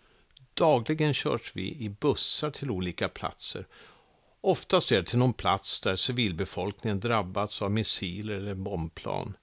Dagligen 0.56 1.14
körs 1.14 1.52
vi 1.54 1.76
i 1.84 1.88
bussar 1.88 2.50
till 2.50 2.70
olika 2.70 3.08
platser. 3.08 3.66
Oftast 4.40 4.92
är 4.92 4.96
det 4.96 5.04
till 5.04 5.18
någon 5.18 5.32
plats 5.32 5.80
där 5.80 5.96
civilbefolkningen 5.96 7.00
drabbats 7.00 7.62
av 7.62 7.70
missiler 7.70 8.34
eller 8.34 8.54
bombplan. 8.54 9.36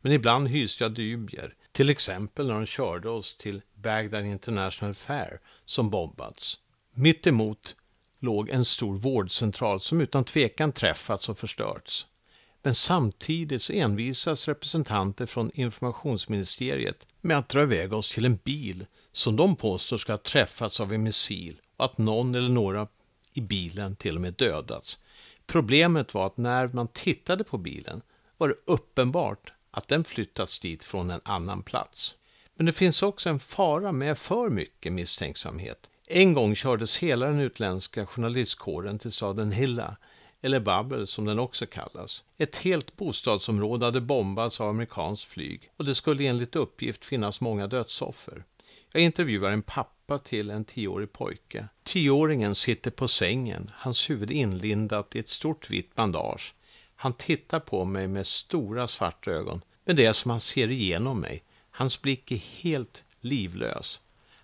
Men 0.00 0.12
ibland 0.12 0.48
hyste 0.48 0.84
jag 0.84 0.92
dubier, 0.92 1.54
till 1.72 1.90
exempel 1.90 2.46
när 2.46 2.54
de 2.54 2.66
körde 2.66 3.08
oss 3.08 3.36
till 3.36 3.62
Bagdad 3.74 4.24
International 4.24 4.94
Fair 4.94 5.40
som 5.64 5.90
bombats. 5.90 6.60
Mitt 6.94 7.26
emot 7.26 7.76
låg 8.20 8.48
en 8.48 8.64
stor 8.64 8.94
vårdcentral 8.94 9.80
som 9.80 10.00
utan 10.00 10.24
tvekan 10.24 10.72
träffats 10.72 11.28
och 11.28 11.38
förstörts. 11.38 12.06
Men 12.62 12.74
samtidigt 12.74 13.62
så 13.62 13.72
envisas 13.72 14.48
representanter 14.48 15.26
från 15.26 15.50
informationsministeriet 15.54 17.06
med 17.20 17.38
att 17.38 17.48
dra 17.48 17.62
iväg 17.62 17.92
oss 17.92 18.10
till 18.10 18.24
en 18.24 18.36
bil 18.36 18.86
som 19.16 19.36
de 19.36 19.56
påstår 19.56 19.96
ska 19.96 20.12
ha 20.12 20.18
träffats 20.18 20.80
av 20.80 20.92
en 20.92 21.02
missil 21.02 21.60
och 21.76 21.84
att 21.84 21.98
någon 21.98 22.34
eller 22.34 22.48
några 22.48 22.88
i 23.32 23.40
bilen 23.40 23.96
till 23.96 24.14
och 24.14 24.20
med 24.20 24.34
dödats. 24.34 24.98
Problemet 25.46 26.14
var 26.14 26.26
att 26.26 26.36
när 26.36 26.68
man 26.68 26.88
tittade 26.88 27.44
på 27.44 27.58
bilen 27.58 28.02
var 28.36 28.48
det 28.48 28.54
uppenbart 28.64 29.52
att 29.70 29.88
den 29.88 30.04
flyttats 30.04 30.58
dit 30.58 30.84
från 30.84 31.10
en 31.10 31.20
annan 31.24 31.62
plats. 31.62 32.14
Men 32.56 32.66
det 32.66 32.72
finns 32.72 33.02
också 33.02 33.28
en 33.28 33.38
fara 33.38 33.92
med 33.92 34.18
för 34.18 34.50
mycket 34.50 34.92
misstänksamhet. 34.92 35.90
En 36.06 36.32
gång 36.32 36.54
kördes 36.54 36.98
hela 36.98 37.26
den 37.26 37.40
utländska 37.40 38.06
journalistkåren 38.06 38.98
till 38.98 39.12
staden 39.12 39.52
Hilla, 39.52 39.96
eller 40.42 40.60
Babel 40.60 41.06
som 41.06 41.24
den 41.24 41.38
också 41.38 41.66
kallas. 41.66 42.24
Ett 42.38 42.56
helt 42.56 42.96
bostadsområde 42.96 43.84
hade 43.84 44.00
bombats 44.00 44.60
av 44.60 44.68
amerikanskt 44.68 45.24
flyg 45.24 45.70
och 45.76 45.84
det 45.84 45.94
skulle 45.94 46.24
enligt 46.24 46.56
uppgift 46.56 47.04
finnas 47.04 47.40
många 47.40 47.66
dödsoffer. 47.66 48.44
Jag 48.96 49.02
intervjuar 49.02 49.50
en 49.50 49.62
pappa 49.62 50.18
till 50.18 50.50
en 50.50 50.64
tioårig 50.64 51.12
pojke. 51.12 51.68
Tioåringen 51.82 52.54
sitter 52.54 52.90
på 52.90 53.08
sängen, 53.08 53.70
hans 53.74 54.10
huvud 54.10 54.30
inlindat 54.30 55.16
i 55.16 55.18
ett 55.18 55.28
stort 55.28 55.70
vitt 55.70 55.94
bandage. 55.94 56.54
Han 56.94 57.12
tittar 57.12 57.60
på 57.60 57.84
mig 57.84 58.08
med 58.08 58.26
stora 58.26 58.88
svarta 58.88 59.30
ögon, 59.30 59.62
men 59.84 59.96
det 59.96 60.06
är 60.06 60.12
som 60.12 60.30
han 60.30 60.40
ser 60.40 60.70
igenom 60.70 61.20
mig. 61.20 61.42
Hans 61.70 62.02
blick 62.02 62.32
är 62.32 62.36
helt 62.36 63.04
livlös. 63.20 64.00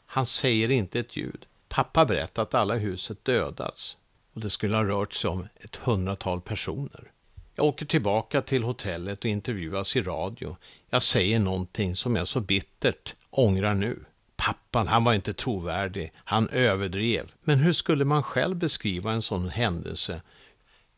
Han 0.06 0.26
säger 0.26 0.70
inte 0.70 1.00
ett 1.00 1.16
ljud. 1.16 1.46
Pappa 1.68 2.04
berättar 2.04 2.42
att 2.42 2.54
alla 2.54 2.76
i 2.76 2.80
huset 2.80 3.24
dödats 3.24 3.98
och 4.32 4.40
det 4.40 4.50
skulle 4.50 4.76
ha 4.76 4.84
rört 4.84 5.12
sig 5.12 5.30
om 5.30 5.48
ett 5.56 5.76
hundratal 5.76 6.40
personer. 6.40 7.12
Jag 7.54 7.66
åker 7.66 7.86
tillbaka 7.86 8.42
till 8.42 8.62
hotellet 8.62 9.18
och 9.18 9.30
intervjuas 9.30 9.96
i 9.96 10.02
radio. 10.02 10.56
Jag 10.88 11.02
säger 11.02 11.38
någonting 11.38 11.96
som 11.96 12.16
jag 12.16 12.28
så 12.28 12.40
bittert 12.40 13.14
ångrar 13.30 13.74
nu. 13.74 14.04
Pappan, 14.40 14.88
han 14.88 15.04
var 15.04 15.14
inte 15.14 15.34
trovärdig. 15.34 16.12
Han 16.16 16.48
överdrev. 16.48 17.32
Men 17.42 17.58
hur 17.58 17.72
skulle 17.72 18.04
man 18.04 18.22
själv 18.22 18.56
beskriva 18.56 19.12
en 19.12 19.22
sån 19.22 19.48
händelse? 19.48 20.22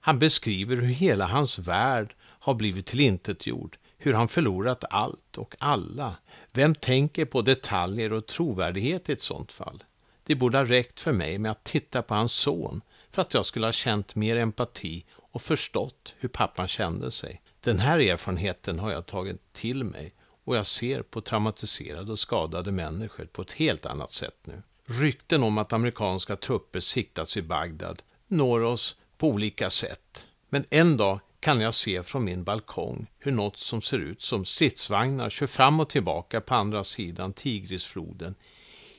Han 0.00 0.18
beskriver 0.18 0.76
hur 0.76 0.88
hela 0.88 1.26
hans 1.26 1.58
värld 1.58 2.14
har 2.20 2.54
blivit 2.54 2.86
tillintetgjord, 2.86 3.78
hur 3.98 4.14
han 4.14 4.28
förlorat 4.28 4.84
allt 4.90 5.38
och 5.38 5.54
alla. 5.58 6.16
Vem 6.52 6.74
tänker 6.74 7.24
på 7.24 7.42
detaljer 7.42 8.12
och 8.12 8.26
trovärdighet 8.26 9.08
i 9.08 9.12
ett 9.12 9.22
sånt 9.22 9.52
fall? 9.52 9.84
Det 10.24 10.34
borde 10.34 10.58
ha 10.58 10.64
räckt 10.64 11.00
för 11.00 11.12
mig 11.12 11.38
med 11.38 11.50
att 11.50 11.64
titta 11.64 12.02
på 12.02 12.14
hans 12.14 12.32
son 12.32 12.80
för 13.10 13.22
att 13.22 13.34
jag 13.34 13.46
skulle 13.46 13.66
ha 13.66 13.72
känt 13.72 14.14
mer 14.14 14.36
empati 14.36 15.04
och 15.14 15.42
förstått 15.42 16.14
hur 16.18 16.28
pappan 16.28 16.68
kände 16.68 17.10
sig. 17.10 17.42
Den 17.60 17.78
här 17.78 17.98
erfarenheten 17.98 18.78
har 18.78 18.92
jag 18.92 19.06
tagit 19.06 19.52
till 19.52 19.84
mig 19.84 20.12
och 20.44 20.56
jag 20.56 20.66
ser 20.66 21.02
på 21.02 21.20
traumatiserade 21.20 22.12
och 22.12 22.18
skadade 22.18 22.72
människor 22.72 23.24
på 23.24 23.42
ett 23.42 23.52
helt 23.52 23.86
annat 23.86 24.12
sätt 24.12 24.38
nu. 24.44 24.62
Rykten 24.86 25.42
om 25.42 25.58
att 25.58 25.72
amerikanska 25.72 26.36
trupper 26.36 26.80
siktats 26.80 27.36
i 27.36 27.42
Bagdad 27.42 28.02
når 28.28 28.60
oss 28.60 28.96
på 29.18 29.28
olika 29.28 29.70
sätt. 29.70 30.26
Men 30.48 30.64
en 30.70 30.96
dag 30.96 31.20
kan 31.40 31.60
jag 31.60 31.74
se 31.74 32.02
från 32.02 32.24
min 32.24 32.44
balkong 32.44 33.06
hur 33.18 33.32
något 33.32 33.56
som 33.56 33.82
ser 33.82 33.98
ut 33.98 34.22
som 34.22 34.44
stridsvagnar 34.44 35.30
kör 35.30 35.46
fram 35.46 35.80
och 35.80 35.88
tillbaka 35.88 36.40
på 36.40 36.54
andra 36.54 36.84
sidan 36.84 37.32
Tigrisfloden 37.32 38.34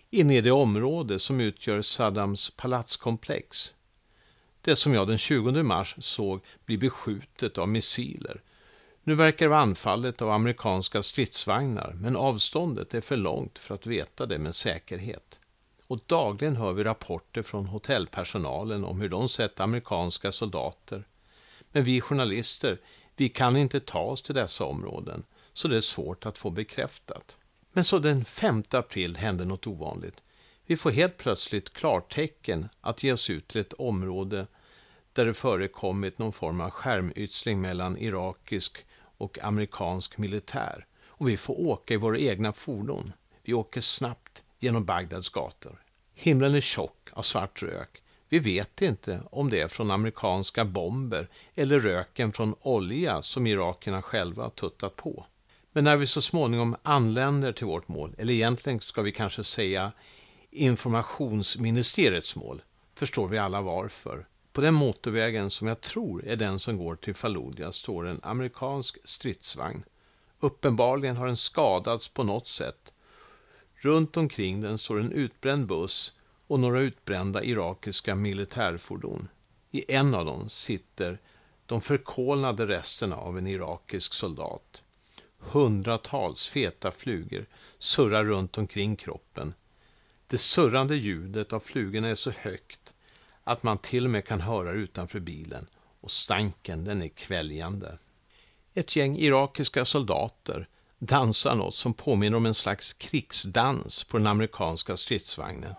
inne 0.09 0.37
i 0.37 0.41
det 0.41 0.51
område 0.51 1.19
som 1.19 1.39
utgör 1.39 1.81
Saddams 1.81 2.49
palatskomplex. 2.49 3.73
Det 4.61 4.75
som 4.75 4.93
jag 4.93 5.07
den 5.07 5.17
20 5.17 5.63
mars 5.63 5.95
såg 5.99 6.41
bli 6.65 6.77
beskjutet 6.77 7.57
av 7.57 7.67
missiler 7.69 8.41
nu 9.03 9.15
verkar 9.15 9.45
det 9.45 9.49
vara 9.49 9.59
anfallet 9.59 10.21
av 10.21 10.31
amerikanska 10.31 11.01
stridsvagnar, 11.01 11.95
men 11.99 12.15
avståndet 12.15 12.93
är 12.93 13.01
för 13.01 13.17
långt 13.17 13.59
för 13.59 13.75
att 13.75 13.87
veta 13.87 14.25
det 14.25 14.37
med 14.37 14.55
säkerhet. 14.55 15.39
Och 15.87 15.99
dagligen 16.05 16.55
hör 16.55 16.73
vi 16.73 16.83
rapporter 16.83 17.41
från 17.41 17.65
hotellpersonalen 17.65 18.85
om 18.85 19.01
hur 19.01 19.09
de 19.09 19.29
sett 19.29 19.59
amerikanska 19.59 20.31
soldater. 20.31 21.03
Men 21.71 21.83
vi 21.83 22.01
journalister, 22.01 22.79
vi 23.15 23.29
kan 23.29 23.57
inte 23.57 23.79
ta 23.79 23.99
oss 23.99 24.21
till 24.21 24.35
dessa 24.35 24.65
områden, 24.65 25.23
så 25.53 25.67
det 25.67 25.75
är 25.75 25.81
svårt 25.81 26.25
att 26.25 26.37
få 26.37 26.49
bekräftat. 26.49 27.37
Men 27.73 27.83
så 27.83 27.99
den 27.99 28.25
5 28.25 28.63
april 28.71 29.17
hände 29.17 29.45
något 29.45 29.67
ovanligt. 29.67 30.23
Vi 30.65 30.77
får 30.77 30.91
helt 30.91 31.17
plötsligt 31.17 31.73
klartecken 31.73 32.69
att 32.81 33.03
ge 33.03 33.13
oss 33.13 33.29
ut 33.29 33.47
till 33.47 33.61
ett 33.61 33.73
område 33.73 34.47
där 35.13 35.25
det 35.25 35.33
förekommit 35.33 36.17
någon 36.17 36.33
form 36.33 36.61
av 36.61 36.69
skärmytsling 36.69 37.61
mellan 37.61 37.97
irakisk 37.97 38.85
och 39.17 39.39
amerikansk 39.39 40.17
militär 40.17 40.85
och 41.07 41.29
vi 41.29 41.37
får 41.37 41.59
åka 41.59 41.93
i 41.93 41.97
våra 41.97 42.19
egna 42.19 42.53
fordon. 42.53 43.13
Vi 43.43 43.53
åker 43.53 43.81
snabbt 43.81 44.43
genom 44.59 44.85
Bagdads 44.85 45.29
gator. 45.29 45.83
Himlen 46.13 46.55
är 46.55 46.61
tjock 46.61 47.09
av 47.11 47.21
svart 47.21 47.63
rök. 47.63 48.03
Vi 48.29 48.39
vet 48.39 48.81
inte 48.81 49.21
om 49.31 49.49
det 49.49 49.61
är 49.61 49.67
från 49.67 49.91
amerikanska 49.91 50.65
bomber 50.65 51.29
eller 51.55 51.79
röken 51.79 52.33
från 52.33 52.55
olja 52.61 53.21
som 53.21 53.47
irakierna 53.47 54.01
själva 54.01 54.49
tuttat 54.49 54.95
på. 54.95 55.25
Men 55.71 55.83
när 55.83 55.97
vi 55.97 56.07
så 56.07 56.21
småningom 56.21 56.75
anländer 56.83 57.51
till 57.51 57.65
vårt 57.65 57.87
mål, 57.87 58.15
eller 58.17 58.33
egentligen 58.33 58.81
ska 58.81 59.01
vi 59.01 59.11
kanske 59.11 59.43
säga 59.43 59.91
informationsministeriets 60.51 62.35
mål, 62.35 62.61
förstår 62.95 63.27
vi 63.27 63.37
alla 63.37 63.61
varför. 63.61 64.27
På 64.53 64.61
den 64.61 64.73
motorvägen 64.73 65.49
som 65.49 65.67
jag 65.67 65.81
tror 65.81 66.25
är 66.27 66.35
den 66.35 66.59
som 66.59 66.77
går 66.77 66.95
till 66.95 67.15
Fallujah 67.15 67.71
står 67.71 68.07
en 68.07 68.19
amerikansk 68.23 68.97
stridsvagn. 69.03 69.83
Uppenbarligen 70.39 71.17
har 71.17 71.27
den 71.27 71.37
skadats 71.37 72.07
på 72.07 72.23
något 72.23 72.47
sätt. 72.47 72.93
Runt 73.75 74.17
omkring 74.17 74.61
den 74.61 74.77
står 74.77 74.99
en 74.99 75.11
utbränd 75.11 75.67
buss 75.67 76.13
och 76.47 76.59
några 76.59 76.81
utbrända 76.81 77.43
irakiska 77.43 78.15
militärfordon. 78.15 79.27
I 79.71 79.91
en 79.93 80.13
av 80.13 80.25
dem 80.25 80.49
sitter 80.49 81.19
de 81.65 81.81
förkolnade 81.81 82.67
resterna 82.67 83.15
av 83.15 83.37
en 83.37 83.47
irakisk 83.47 84.13
soldat. 84.13 84.83
Hundratals 85.37 86.47
feta 86.47 86.91
flugor 86.91 87.45
surrar 87.79 88.23
runt 88.23 88.57
omkring 88.57 88.95
kroppen. 88.95 89.53
Det 90.27 90.37
surrande 90.37 90.95
ljudet 90.95 91.53
av 91.53 91.59
flugorna 91.59 92.07
är 92.07 92.15
så 92.15 92.31
högt 92.31 92.92
att 93.43 93.63
man 93.63 93.77
till 93.77 94.05
och 94.05 94.11
med 94.11 94.25
kan 94.25 94.41
höra 94.41 94.71
utanför 94.71 95.19
bilen 95.19 95.67
och 96.01 96.11
stanken 96.11 96.83
den 96.83 97.01
är 97.01 97.07
kväljande. 97.07 97.97
Ett 98.73 98.95
gäng 98.95 99.17
irakiska 99.17 99.85
soldater 99.85 100.67
dansar 100.99 101.55
något 101.55 101.75
som 101.75 101.93
påminner 101.93 102.37
om 102.37 102.45
en 102.45 102.53
slags 102.53 102.93
krigsdans 102.93 104.03
på 104.03 104.17
den 104.17 104.27
amerikanska 104.27 104.95
stridsvagnen. 104.95 105.75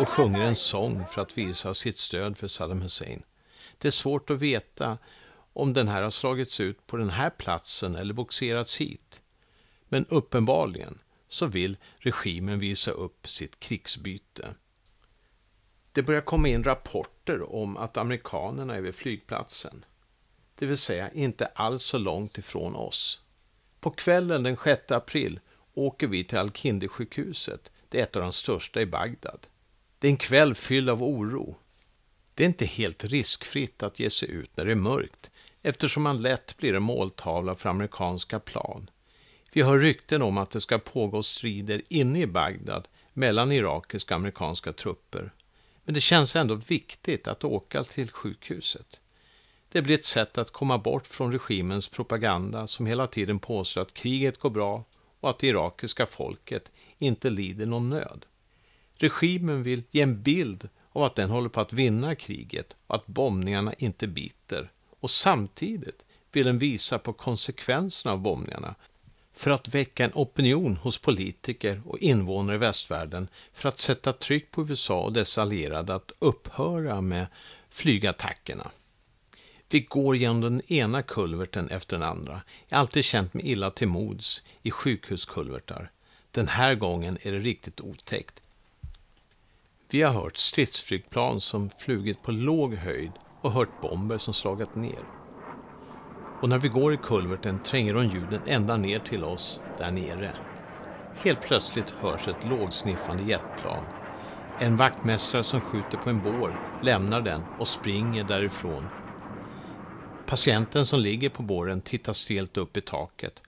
och 0.00 0.08
sjunger 0.08 0.40
en 0.40 0.56
sång 0.56 1.06
för 1.06 1.22
att 1.22 1.38
visa 1.38 1.74
sitt 1.74 1.98
stöd 1.98 2.38
för 2.38 2.48
Saddam 2.48 2.82
Hussein. 2.82 3.22
Det 3.78 3.88
är 3.88 3.92
svårt 3.92 4.30
att 4.30 4.38
veta 4.38 4.98
om 5.52 5.72
den 5.72 5.88
här 5.88 6.02
har 6.02 6.10
slagits 6.10 6.60
ut 6.60 6.86
på 6.86 6.96
den 6.96 7.10
här 7.10 7.30
platsen 7.30 7.96
eller 7.96 8.14
boxerats 8.14 8.76
hit. 8.76 9.22
Men 9.88 10.06
uppenbarligen 10.06 10.98
så 11.28 11.46
vill 11.46 11.76
regimen 11.98 12.58
visa 12.58 12.90
upp 12.90 13.28
sitt 13.28 13.60
krigsbyte. 13.60 14.54
Det 15.92 16.02
börjar 16.02 16.20
komma 16.20 16.48
in 16.48 16.64
rapporter 16.64 17.54
om 17.54 17.76
att 17.76 17.96
amerikanerna 17.96 18.74
är 18.74 18.80
vid 18.80 18.94
flygplatsen. 18.94 19.84
Det 20.54 20.66
vill 20.66 20.78
säga 20.78 21.10
inte 21.10 21.46
alls 21.46 21.82
så 21.82 21.98
långt 21.98 22.38
ifrån 22.38 22.74
oss. 22.74 23.20
På 23.80 23.90
kvällen 23.90 24.42
den 24.42 24.56
6 24.56 24.90
april 24.90 25.40
åker 25.74 26.06
vi 26.06 26.24
till 26.24 26.38
Al-Kindi-sjukhuset. 26.38 27.70
Det 27.88 27.98
är 27.98 28.02
ett 28.02 28.16
av 28.16 28.22
de 28.22 28.32
största 28.32 28.80
i 28.80 28.86
Bagdad. 28.86 29.46
Det 29.98 30.08
är 30.08 30.10
en 30.10 30.16
kväll 30.16 30.54
fylld 30.54 30.90
av 30.90 31.02
oro. 31.02 31.56
Det 32.34 32.44
är 32.44 32.48
inte 32.48 32.66
helt 32.66 33.04
riskfritt 33.04 33.82
att 33.82 34.00
ge 34.00 34.10
sig 34.10 34.30
ut 34.30 34.56
när 34.56 34.64
det 34.64 34.70
är 34.70 34.76
mörkt 34.76 35.30
eftersom 35.62 36.02
man 36.02 36.22
lätt 36.22 36.56
blir 36.56 36.74
en 36.74 36.82
måltavla 36.82 37.54
för 37.54 37.68
amerikanska 37.68 38.40
plan. 38.40 38.90
Vi 39.58 39.64
hör 39.64 39.78
rykten 39.78 40.22
om 40.22 40.38
att 40.38 40.50
det 40.50 40.60
ska 40.60 40.78
pågå 40.78 41.22
strider 41.22 41.80
inne 41.88 42.20
i 42.20 42.26
Bagdad 42.26 42.88
mellan 43.12 43.52
irakiska 43.52 44.14
och 44.14 44.20
amerikanska 44.20 44.72
trupper. 44.72 45.32
Men 45.84 45.94
det 45.94 46.00
känns 46.00 46.36
ändå 46.36 46.54
viktigt 46.54 47.28
att 47.28 47.44
åka 47.44 47.84
till 47.84 48.10
sjukhuset. 48.10 49.00
Det 49.72 49.82
blir 49.82 49.94
ett 49.94 50.04
sätt 50.04 50.38
att 50.38 50.50
komma 50.50 50.78
bort 50.78 51.06
från 51.06 51.32
regimens 51.32 51.88
propaganda 51.88 52.66
som 52.66 52.86
hela 52.86 53.06
tiden 53.06 53.38
påstår 53.38 53.80
att 53.80 53.94
kriget 53.94 54.38
går 54.38 54.50
bra 54.50 54.84
och 55.20 55.30
att 55.30 55.38
det 55.38 55.46
irakiska 55.46 56.06
folket 56.06 56.72
inte 56.98 57.30
lider 57.30 57.66
någon 57.66 57.88
nöd. 57.88 58.26
Regimen 58.98 59.62
vill 59.62 59.82
ge 59.90 60.02
en 60.02 60.22
bild 60.22 60.68
av 60.92 61.02
att 61.02 61.14
den 61.14 61.30
håller 61.30 61.48
på 61.48 61.60
att 61.60 61.72
vinna 61.72 62.14
kriget 62.14 62.76
och 62.86 62.94
att 62.94 63.06
bombningarna 63.06 63.74
inte 63.74 64.06
biter. 64.06 64.70
Och 65.00 65.10
samtidigt 65.10 66.04
vill 66.32 66.46
den 66.46 66.58
visa 66.58 66.98
på 66.98 67.12
konsekvenserna 67.12 68.12
av 68.12 68.18
bombningarna 68.18 68.74
för 69.38 69.50
att 69.50 69.68
väcka 69.68 70.04
en 70.04 70.12
opinion 70.14 70.76
hos 70.76 70.98
politiker 70.98 71.82
och 71.86 71.98
invånare 71.98 72.56
i 72.56 72.58
västvärlden 72.58 73.28
för 73.52 73.68
att 73.68 73.78
sätta 73.78 74.12
tryck 74.12 74.50
på 74.50 74.62
USA 74.62 75.00
och 75.00 75.12
dess 75.12 75.38
allierade 75.38 75.94
att 75.94 76.12
upphöra 76.18 77.00
med 77.00 77.26
flygattackerna. 77.70 78.70
Vi 79.68 79.80
går 79.80 80.16
genom 80.16 80.40
den 80.40 80.72
ena 80.72 81.02
kulverten 81.02 81.70
efter 81.70 81.98
den 81.98 82.08
andra. 82.08 82.42
Jag 82.68 82.76
har 82.76 82.80
alltid 82.80 83.04
känt 83.04 83.34
mig 83.34 83.48
illa 83.48 83.70
till 83.70 83.88
mods 83.88 84.42
i 84.62 84.70
sjukhuskulvertar. 84.70 85.90
Den 86.30 86.48
här 86.48 86.74
gången 86.74 87.18
är 87.22 87.32
det 87.32 87.38
riktigt 87.38 87.80
otäckt. 87.80 88.42
Vi 89.90 90.02
har 90.02 90.12
hört 90.12 90.36
stridsflygplan 90.36 91.40
som 91.40 91.70
flugit 91.78 92.22
på 92.22 92.30
låg 92.32 92.74
höjd 92.74 93.12
och 93.40 93.52
hört 93.52 93.80
bomber 93.82 94.18
som 94.18 94.34
slagit 94.34 94.74
ner. 94.74 95.17
Och 96.40 96.48
när 96.48 96.58
vi 96.58 96.68
går 96.68 96.94
i 96.94 96.96
kulverten 96.96 97.60
tränger 97.60 97.94
de 97.94 98.06
ljuden 98.06 98.42
ända 98.46 98.76
ner 98.76 99.00
till 99.00 99.24
oss 99.24 99.60
där 99.74 99.90
nere. 99.90 100.36
Helt 101.12 101.40
plötsligt 101.40 101.90
hörs 101.90 102.28
ett 102.28 102.44
lågsniffande 102.44 103.22
jetplan. 103.22 103.92
En 104.56 104.76
vaktmästare 104.76 105.44
som 105.44 105.60
skjuter 105.60 105.98
på 105.98 106.10
en 106.10 106.22
bår 106.22 106.58
lämnar 106.78 107.20
den 107.20 107.46
och 107.56 107.68
springer 107.68 108.24
därifrån. 108.24 108.90
Patienten 110.26 110.86
som 110.86 111.00
ligger 111.00 111.28
på 111.28 111.42
båren 111.42 111.80
tittar 111.80 112.12
stelt 112.12 112.56
upp 112.56 112.76
i 112.76 112.80
taket. 112.80 113.42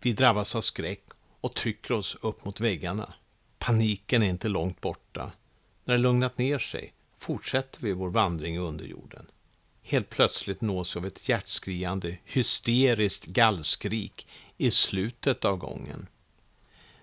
Vi 0.00 0.12
drabbas 0.12 0.56
av 0.56 0.60
skräck 0.60 1.04
och 1.40 1.54
trycker 1.54 1.94
oss 1.94 2.16
upp 2.20 2.44
mot 2.44 2.60
väggarna. 2.60 3.14
Paniken 3.58 4.22
är 4.22 4.26
inte 4.26 4.48
långt 4.48 4.80
borta. 4.80 5.32
När 5.84 5.94
det 5.94 6.02
lugnat 6.02 6.38
ner 6.38 6.58
sig 6.58 6.92
fortsätter 7.18 7.80
vi 7.80 7.92
vår 7.92 8.10
vandring 8.10 8.54
i 8.54 8.58
underjorden. 8.58 9.26
Helt 9.86 10.10
plötsligt 10.10 10.60
nås 10.60 10.96
av 10.96 11.06
ett 11.06 11.28
hjärtskriande, 11.28 12.16
hysteriskt 12.24 13.26
gallskrik 13.26 14.26
i 14.56 14.70
slutet 14.70 15.44
av 15.44 15.56
gången. 15.56 16.06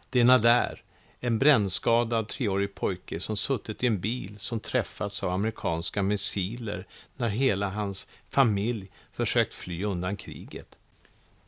Det 0.09 0.19
är 0.19 0.23
Nader, 0.23 0.83
en 1.19 1.39
brännskadad 1.39 2.27
treårig 2.27 2.75
pojke 2.75 3.19
som 3.19 3.37
suttit 3.37 3.83
i 3.83 3.87
en 3.87 3.99
bil 3.99 4.39
som 4.39 4.59
träffats 4.59 5.23
av 5.23 5.31
amerikanska 5.31 6.03
missiler 6.03 6.87
när 7.17 7.29
hela 7.29 7.69
hans 7.69 8.07
familj 8.29 8.91
försökt 9.11 9.53
fly 9.53 9.83
undan 9.83 10.17
kriget. 10.17 10.77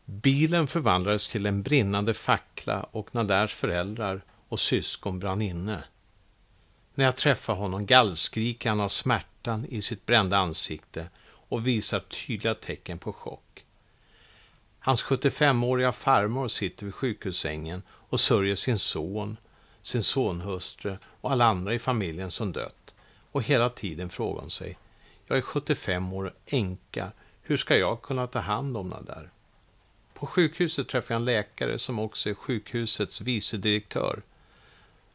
Bilen 0.05 0.67
förvandlades 0.67 1.27
till 1.27 1.45
en 1.45 1.63
brinnande 1.63 2.13
fackla 2.13 2.83
och 2.83 3.15
Naders 3.15 3.53
föräldrar 3.53 4.21
och 4.47 4.59
syskon 4.59 5.19
brann 5.19 5.41
inne. 5.41 5.83
När 6.95 7.05
jag 7.05 7.17
träffar 7.17 7.55
honom 7.55 7.85
gallskriker 7.85 8.69
han 8.69 8.79
av 8.79 8.89
smärtan 8.89 9.65
i 9.65 9.81
sitt 9.81 10.05
brända 10.05 10.37
ansikte 10.37 11.09
och 11.49 11.67
visar 11.67 11.99
tydliga 11.99 12.55
tecken 12.55 12.99
på 12.99 13.13
chock. 13.13 13.65
Hans 14.79 15.03
75-åriga 15.03 15.91
farmor 15.91 16.47
sitter 16.47 16.85
vid 16.85 16.95
sjukhussängen 16.95 17.81
och 17.89 18.19
sörjer 18.19 18.55
sin 18.55 18.79
son, 18.79 19.37
sin 19.81 20.03
sonhustru 20.03 20.97
och 21.05 21.31
alla 21.31 21.45
andra 21.45 21.73
i 21.73 21.79
familjen 21.79 22.31
som 22.31 22.51
dött 22.51 22.93
och 23.31 23.43
hela 23.43 23.69
tiden 23.69 24.09
frågar 24.09 24.41
hon 24.41 24.49
sig 24.49 24.77
jag 25.27 25.37
är 25.37 25.41
75 25.41 26.13
år 26.13 26.25
och 26.25 26.53
änka. 26.53 27.11
Hur 27.41 27.57
ska 27.57 27.77
jag 27.77 28.01
kunna 28.01 28.27
ta 28.27 28.39
hand 28.39 28.77
om 28.77 28.89
det 28.89 29.13
där? 29.13 29.29
På 30.13 30.27
sjukhuset 30.27 30.87
träffar 30.87 31.15
jag 31.15 31.19
en 31.19 31.25
läkare 31.25 31.79
som 31.79 31.99
också 31.99 32.29
är 32.29 32.33
sjukhusets 32.33 33.21
vice 33.21 33.57
direktör. 33.57 34.21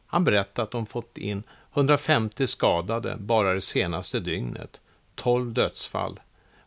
Han 0.05 0.23
berättar 0.23 0.63
att 0.63 0.71
de 0.71 0.85
fått 0.85 1.17
in 1.17 1.43
150 1.73 2.47
skadade 2.47 3.17
bara 3.19 3.53
det 3.53 3.61
senaste 3.61 4.19
dygnet, 4.19 4.81
12 5.19 5.53
dödsfall, 5.53 6.19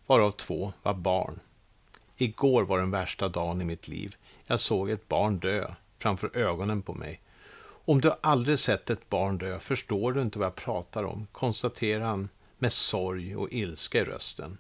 varav 0.07 0.31
två 0.31 0.73
var 0.83 0.95
barn. 0.95 1.41
Igår 2.17 2.63
var 2.63 2.79
den 2.79 2.91
värsta 2.91 3.29
dagen 3.29 3.61
i 3.61 3.65
mitt 3.65 3.89
liv. 3.89 4.17
Jag 4.47 4.61
såg 4.61 4.91
ett 4.91 5.09
barn 5.09 5.39
dö 5.39 5.75
framför 5.99 6.37
ögonen 6.37 6.83
på 6.83 6.95
mig. 6.95 7.21
Om 7.85 8.01
du 8.01 8.13
aldrig 8.21 8.59
sett 8.59 8.91
ett 8.91 9.09
barn 9.09 9.39
dö 9.39 9.59
förstår 9.59 10.13
du 10.13 10.23
inte 10.23 10.39
vad 10.39 10.47
jag 10.47 10.55
pratar 10.55 11.05
om, 11.05 11.27
konstaterar 11.33 12.05
han 12.05 12.29
med 12.59 12.73
sorg 12.73 13.37
och 13.37 13.49
ilska 13.53 13.99
i 13.99 14.05
rösten. 14.05 14.59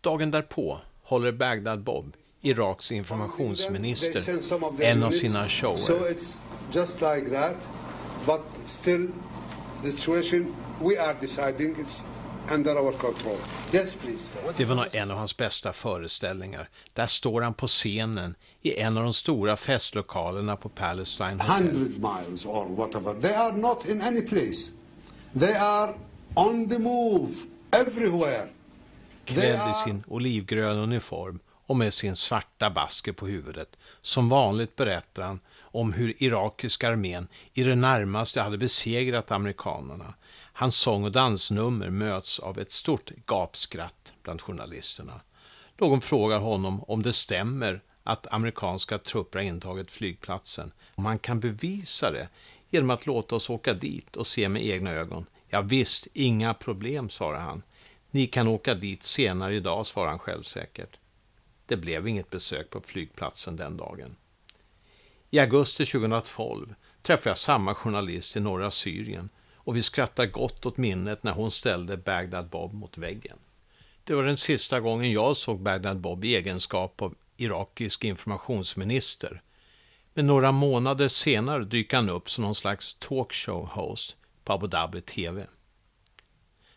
Dagen 0.00 0.30
därpå 0.30 0.80
håller 1.02 1.32
Bagdad 1.32 1.80
Bob, 1.80 2.16
Iraks 2.40 2.92
informationsminister, 2.92 4.40
en 4.80 5.02
av 5.02 5.10
sina 5.10 5.48
shower. 5.48 6.14
But 8.26 8.40
still, 8.66 9.08
the 9.82 9.92
situation 9.92 10.54
we 10.80 10.98
are 10.98 11.14
deciding 11.20 11.76
is 11.80 12.04
under 12.50 12.78
our 12.78 12.92
control. 12.92 13.36
Yes, 13.72 13.96
please. 13.96 14.32
Det 14.56 14.64
var 14.64 14.74
nog 14.74 14.86
en 14.92 15.10
av 15.10 15.16
hans 15.16 15.36
bästa 15.36 15.72
föreställningar. 15.72 16.68
Där 16.92 17.06
står 17.06 17.42
han 17.42 17.54
på 17.54 17.66
scenen 17.66 18.34
i 18.62 18.80
en 18.80 18.96
av 18.96 19.02
de 19.02 19.12
stora 19.12 19.56
festlokalerna 19.56 20.56
på 20.56 20.68
Palestine 20.68 21.42
Hotel. 21.42 21.66
100 21.66 22.20
miles 22.20 22.46
or 22.46 22.64
whatever. 22.76 23.20
They 23.20 23.34
are 23.34 23.56
not 23.56 23.88
in 23.88 24.02
any 24.02 24.22
place. 24.22 24.72
They 25.40 25.54
are 25.54 25.94
on 26.34 26.68
the 26.68 26.78
move 26.78 27.34
everywhere. 27.70 28.48
Klädd 29.24 29.60
i 29.70 29.74
sin 29.84 30.04
olivgröna 30.06 30.80
uniform 30.80 31.40
och 31.66 31.76
med 31.76 31.94
sin 31.94 32.16
svarta 32.16 32.70
basker 32.70 33.12
på 33.12 33.26
huvudet. 33.26 33.76
Som 34.02 34.28
vanligt 34.28 34.76
berättar 34.76 35.22
han 35.22 35.40
om 35.58 35.92
hur 35.92 36.22
irakiska 36.22 36.88
armén 36.88 37.28
i 37.54 37.62
det 37.62 37.74
närmaste 37.74 38.40
hade 38.40 38.58
besegrat 38.58 39.30
amerikanerna. 39.30 40.14
Hans 40.58 40.76
sång 40.76 41.04
och 41.04 41.12
dansnummer 41.12 41.90
möts 41.90 42.38
av 42.38 42.58
ett 42.58 42.70
stort 42.70 43.10
gapskratt 43.26 44.12
bland 44.22 44.40
journalisterna. 44.40 45.20
Någon 45.76 46.00
frågar 46.00 46.38
honom 46.38 46.84
om 46.84 47.02
det 47.02 47.12
stämmer 47.12 47.82
att 48.02 48.26
amerikanska 48.26 48.98
trupper 48.98 49.38
har 49.38 49.46
intagit 49.46 49.90
flygplatsen. 49.90 50.72
Om 50.94 51.06
han 51.06 51.18
kan 51.18 51.40
bevisa 51.40 52.10
det 52.10 52.28
genom 52.70 52.90
att 52.90 53.06
låta 53.06 53.36
oss 53.36 53.50
åka 53.50 53.74
dit 53.74 54.16
och 54.16 54.26
se 54.26 54.48
med 54.48 54.66
egna 54.66 54.90
ögon. 54.90 55.26
Ja, 55.48 55.60
visst, 55.60 56.08
inga 56.12 56.54
problem, 56.54 57.08
svarar 57.08 57.40
han. 57.40 57.62
Ni 58.10 58.26
kan 58.26 58.48
åka 58.48 58.74
dit 58.74 59.02
senare 59.02 59.54
idag, 59.54 59.86
svarar 59.86 60.08
han 60.08 60.18
självsäkert. 60.18 60.98
Det 61.66 61.76
blev 61.76 62.08
inget 62.08 62.30
besök 62.30 62.70
på 62.70 62.80
flygplatsen 62.80 63.56
den 63.56 63.76
dagen. 63.76 64.16
I 65.30 65.38
augusti 65.38 65.86
2012 65.86 66.74
träffade 67.02 67.30
jag 67.30 67.38
samma 67.38 67.74
journalist 67.74 68.36
i 68.36 68.40
norra 68.40 68.70
Syrien 68.70 69.28
och 69.68 69.76
vi 69.76 69.82
skrattade 69.82 70.28
gott 70.28 70.66
åt 70.66 70.76
minnet 70.76 71.22
när 71.22 71.32
hon 71.32 71.50
ställde 71.50 71.96
Bagdad 71.96 72.48
Bob 72.48 72.74
mot 72.74 72.98
väggen. 72.98 73.38
Det 74.04 74.14
var 74.14 74.22
den 74.22 74.36
sista 74.36 74.80
gången 74.80 75.12
jag 75.12 75.36
såg 75.36 75.60
Bagdad 75.60 76.00
Bob 76.00 76.24
i 76.24 76.36
egenskap 76.36 77.02
av 77.02 77.14
irakisk 77.36 78.04
informationsminister. 78.04 79.42
Men 80.14 80.26
några 80.26 80.52
månader 80.52 81.08
senare 81.08 81.64
dyker 81.64 81.96
han 81.96 82.10
upp 82.10 82.30
som 82.30 82.44
någon 82.44 82.54
slags 82.54 82.96
talkshow-host 83.00 84.16
på 84.44 84.52
Abu 84.52 84.66
Dhabi 84.66 85.00
TV. 85.00 85.46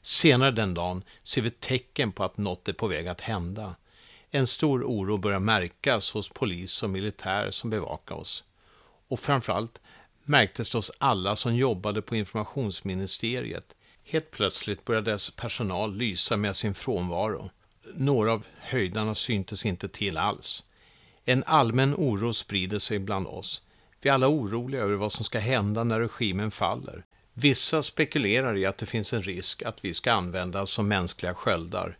Senare 0.01 0.51
den 0.51 0.73
dagen 0.73 1.03
ser 1.23 1.41
vi 1.41 1.49
tecken 1.49 2.11
på 2.11 2.23
att 2.23 2.37
något 2.37 2.67
är 2.67 2.73
på 2.73 2.87
väg 2.87 3.07
att 3.07 3.21
hända. 3.21 3.75
En 4.29 4.47
stor 4.47 4.83
oro 4.83 5.17
börjar 5.17 5.39
märkas 5.39 6.11
hos 6.11 6.29
polis 6.29 6.83
och 6.83 6.89
militär 6.89 7.51
som 7.51 7.69
bevakar 7.69 8.15
oss. 8.15 8.43
Och 9.07 9.19
framförallt 9.19 9.81
märktes 10.23 10.69
det 10.69 10.77
hos 10.77 10.91
alla 10.97 11.35
som 11.35 11.55
jobbade 11.55 12.01
på 12.01 12.15
informationsministeriet. 12.15 13.75
Helt 14.03 14.31
plötsligt 14.31 14.85
började 14.85 15.11
dess 15.11 15.29
personal 15.29 15.95
lysa 15.95 16.37
med 16.37 16.55
sin 16.55 16.73
frånvaro. 16.73 17.49
Några 17.95 18.33
av 18.33 18.45
höjdarna 18.59 19.15
syntes 19.15 19.65
inte 19.65 19.87
till 19.89 20.17
alls. 20.17 20.63
En 21.25 21.43
allmän 21.43 21.95
oro 21.95 22.33
sprider 22.33 22.79
sig 22.79 22.99
bland 22.99 23.27
oss. 23.27 23.63
Vi 24.01 24.09
är 24.09 24.13
alla 24.13 24.27
oroliga 24.27 24.81
över 24.81 24.95
vad 24.95 25.11
som 25.11 25.25
ska 25.25 25.39
hända 25.39 25.83
när 25.83 25.99
regimen 25.99 26.51
faller. 26.51 27.05
Vissa 27.33 27.83
spekulerar 27.83 28.57
i 28.57 28.65
att 28.65 28.77
det 28.77 28.85
finns 28.85 29.13
en 29.13 29.21
risk 29.21 29.61
att 29.63 29.85
vi 29.85 29.93
ska 29.93 30.11
användas 30.11 30.71
som 30.71 30.87
mänskliga 30.87 31.33
sköldar. 31.33 31.97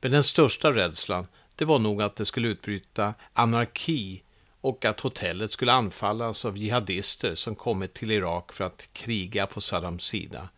Men 0.00 0.10
den 0.10 0.22
största 0.22 0.72
rädslan 0.72 1.26
det 1.56 1.64
var 1.64 1.78
nog 1.78 2.02
att 2.02 2.16
det 2.16 2.24
skulle 2.24 2.48
utbryta 2.48 3.14
anarki 3.32 4.22
och 4.60 4.84
att 4.84 5.00
hotellet 5.00 5.52
skulle 5.52 5.72
anfallas 5.72 6.44
av 6.44 6.58
jihadister 6.58 7.34
som 7.34 7.54
kommit 7.54 7.94
till 7.94 8.10
Irak 8.10 8.52
för 8.52 8.64
att 8.64 8.88
kriga 8.92 9.46
på 9.46 9.60
Saddams 9.60 10.04
sida. 10.04 10.48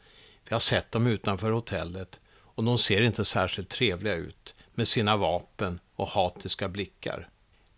Vi 0.44 0.54
har 0.54 0.60
sett 0.60 0.92
dem 0.92 1.06
utanför 1.06 1.50
hotellet 1.50 2.20
och 2.30 2.64
de 2.64 2.78
ser 2.78 3.00
inte 3.00 3.24
särskilt 3.24 3.68
trevliga 3.68 4.14
ut 4.14 4.54
med 4.74 4.88
sina 4.88 5.16
vapen 5.16 5.80
och 5.96 6.08
hatiska 6.08 6.68
blickar. 6.68 7.28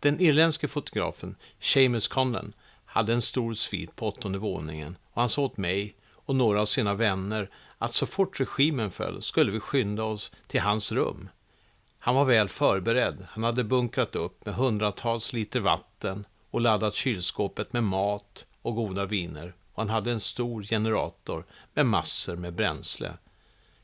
Den 0.01 0.21
irländske 0.21 0.69
fotografen 0.69 1.37
Seamus 1.61 2.09
Conlon 2.09 2.53
hade 2.85 3.13
en 3.13 3.23
stor 3.23 3.55
svit 3.55 3.97
på 3.97 4.09
åttonde 4.09 4.39
våningen 4.39 4.97
och 5.13 5.21
han 5.21 5.29
sa 5.29 5.43
åt 5.43 5.57
mig 5.57 5.97
och 6.11 6.37
några 6.37 6.61
av 6.61 6.67
sina 6.67 6.95
vänner 6.95 7.51
att 7.79 7.95
så 7.95 8.07
fort 8.07 8.41
regimen 8.41 8.91
föll 8.91 9.23
skulle 9.23 9.53
vi 9.53 9.61
skynda 9.61 10.03
oss 10.03 10.33
till 10.47 10.61
hans 10.61 10.93
rum. 10.93 11.29
Han 12.05 12.15
var 12.15 12.25
väl 12.25 12.49
förberedd. 12.49 13.27
Han 13.31 13.45
hade 13.45 13.65
bunkrat 13.65 14.17
upp 14.17 14.47
med 14.47 14.55
hundratals 14.55 15.33
liter 15.33 15.61
vatten 15.61 16.27
och 16.51 16.61
laddat 16.61 16.95
kylskåpet 16.95 17.73
med 17.73 17.85
mat 17.85 18.47
och 18.63 18.75
goda 18.75 19.07
viner. 19.07 19.55
Och 19.73 19.83
han 19.83 19.89
hade 19.89 20.13
en 20.13 20.21
stor 20.21 20.63
generator 20.63 21.45
med 21.75 21.87
massor 21.87 22.37
med 22.37 22.55
bränsle. 22.55 23.13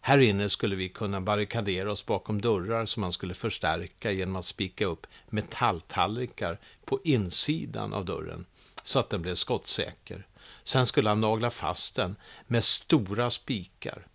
Här 0.01 0.19
inne 0.19 0.49
skulle 0.49 0.77
vi 0.77 0.89
kunna 0.89 1.21
barrikadera 1.21 1.91
oss 1.93 2.07
bakom 2.07 2.41
dörrar 2.41 2.87
som 2.87 3.03
han 3.03 3.13
skulle 3.13 3.35
förstärka 3.35 4.11
genom 4.11 4.37
att 4.37 4.47
spika 4.47 4.87
upp 4.87 5.07
metalltallrikar 5.29 6.59
på 6.85 7.01
insidan 7.05 7.93
av 7.93 8.05
dörren 8.05 8.47
så 8.85 8.99
att 8.99 9.11
den 9.11 9.23
blev 9.23 9.35
skottsäker. 9.35 10.27
Sen 10.65 10.87
skulle 10.87 11.09
han 11.09 11.21
nagla 11.21 11.51
fast 11.51 11.95
den 11.95 12.17
med 12.47 12.65
stora 12.65 13.31
spikar. 13.31 14.07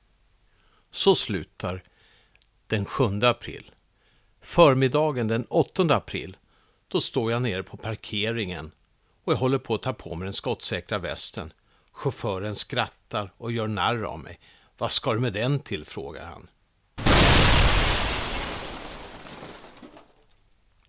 Så 0.92 1.16
slutar 1.16 1.84
den 2.68 2.86
7 2.86 3.04
april. 3.24 3.72
Förmiddagen 4.44 5.28
den 5.28 5.46
8 5.50 5.96
april, 5.96 6.38
då 6.88 7.02
står 7.02 7.32
jag 7.32 7.42
nere 7.42 7.64
på 7.64 7.78
parkeringen 7.78 8.72
och 9.24 9.34
jag 9.34 9.38
håller 9.38 9.58
på 9.58 9.76
att 9.76 9.82
ta 9.82 9.94
på 9.94 10.16
mig 10.16 10.26
den 10.26 10.34
skottsäkra 10.34 10.98
västen. 10.98 11.54
Chauffören 11.92 12.56
skrattar 12.56 13.34
och 13.38 13.52
gör 13.52 13.68
narr 13.68 14.04
av 14.04 14.20
mig. 14.20 14.40
Vad 14.78 14.92
ska 14.92 15.14
du 15.14 15.20
med 15.20 15.34
den 15.34 15.60
till? 15.60 15.86
frågar 15.86 16.26
han. 16.26 16.48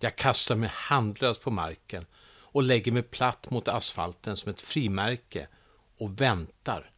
Jag 0.00 0.16
kastar 0.16 0.56
mig 0.56 0.70
handlöst 0.72 1.42
på 1.42 1.50
marken 1.50 2.06
och 2.26 2.62
lägger 2.62 2.92
mig 2.92 3.02
platt 3.02 3.50
mot 3.50 3.68
asfalten 3.68 4.36
som 4.36 4.50
ett 4.50 4.60
frimärke 4.60 5.48
och 5.98 6.20
väntar. 6.20 6.90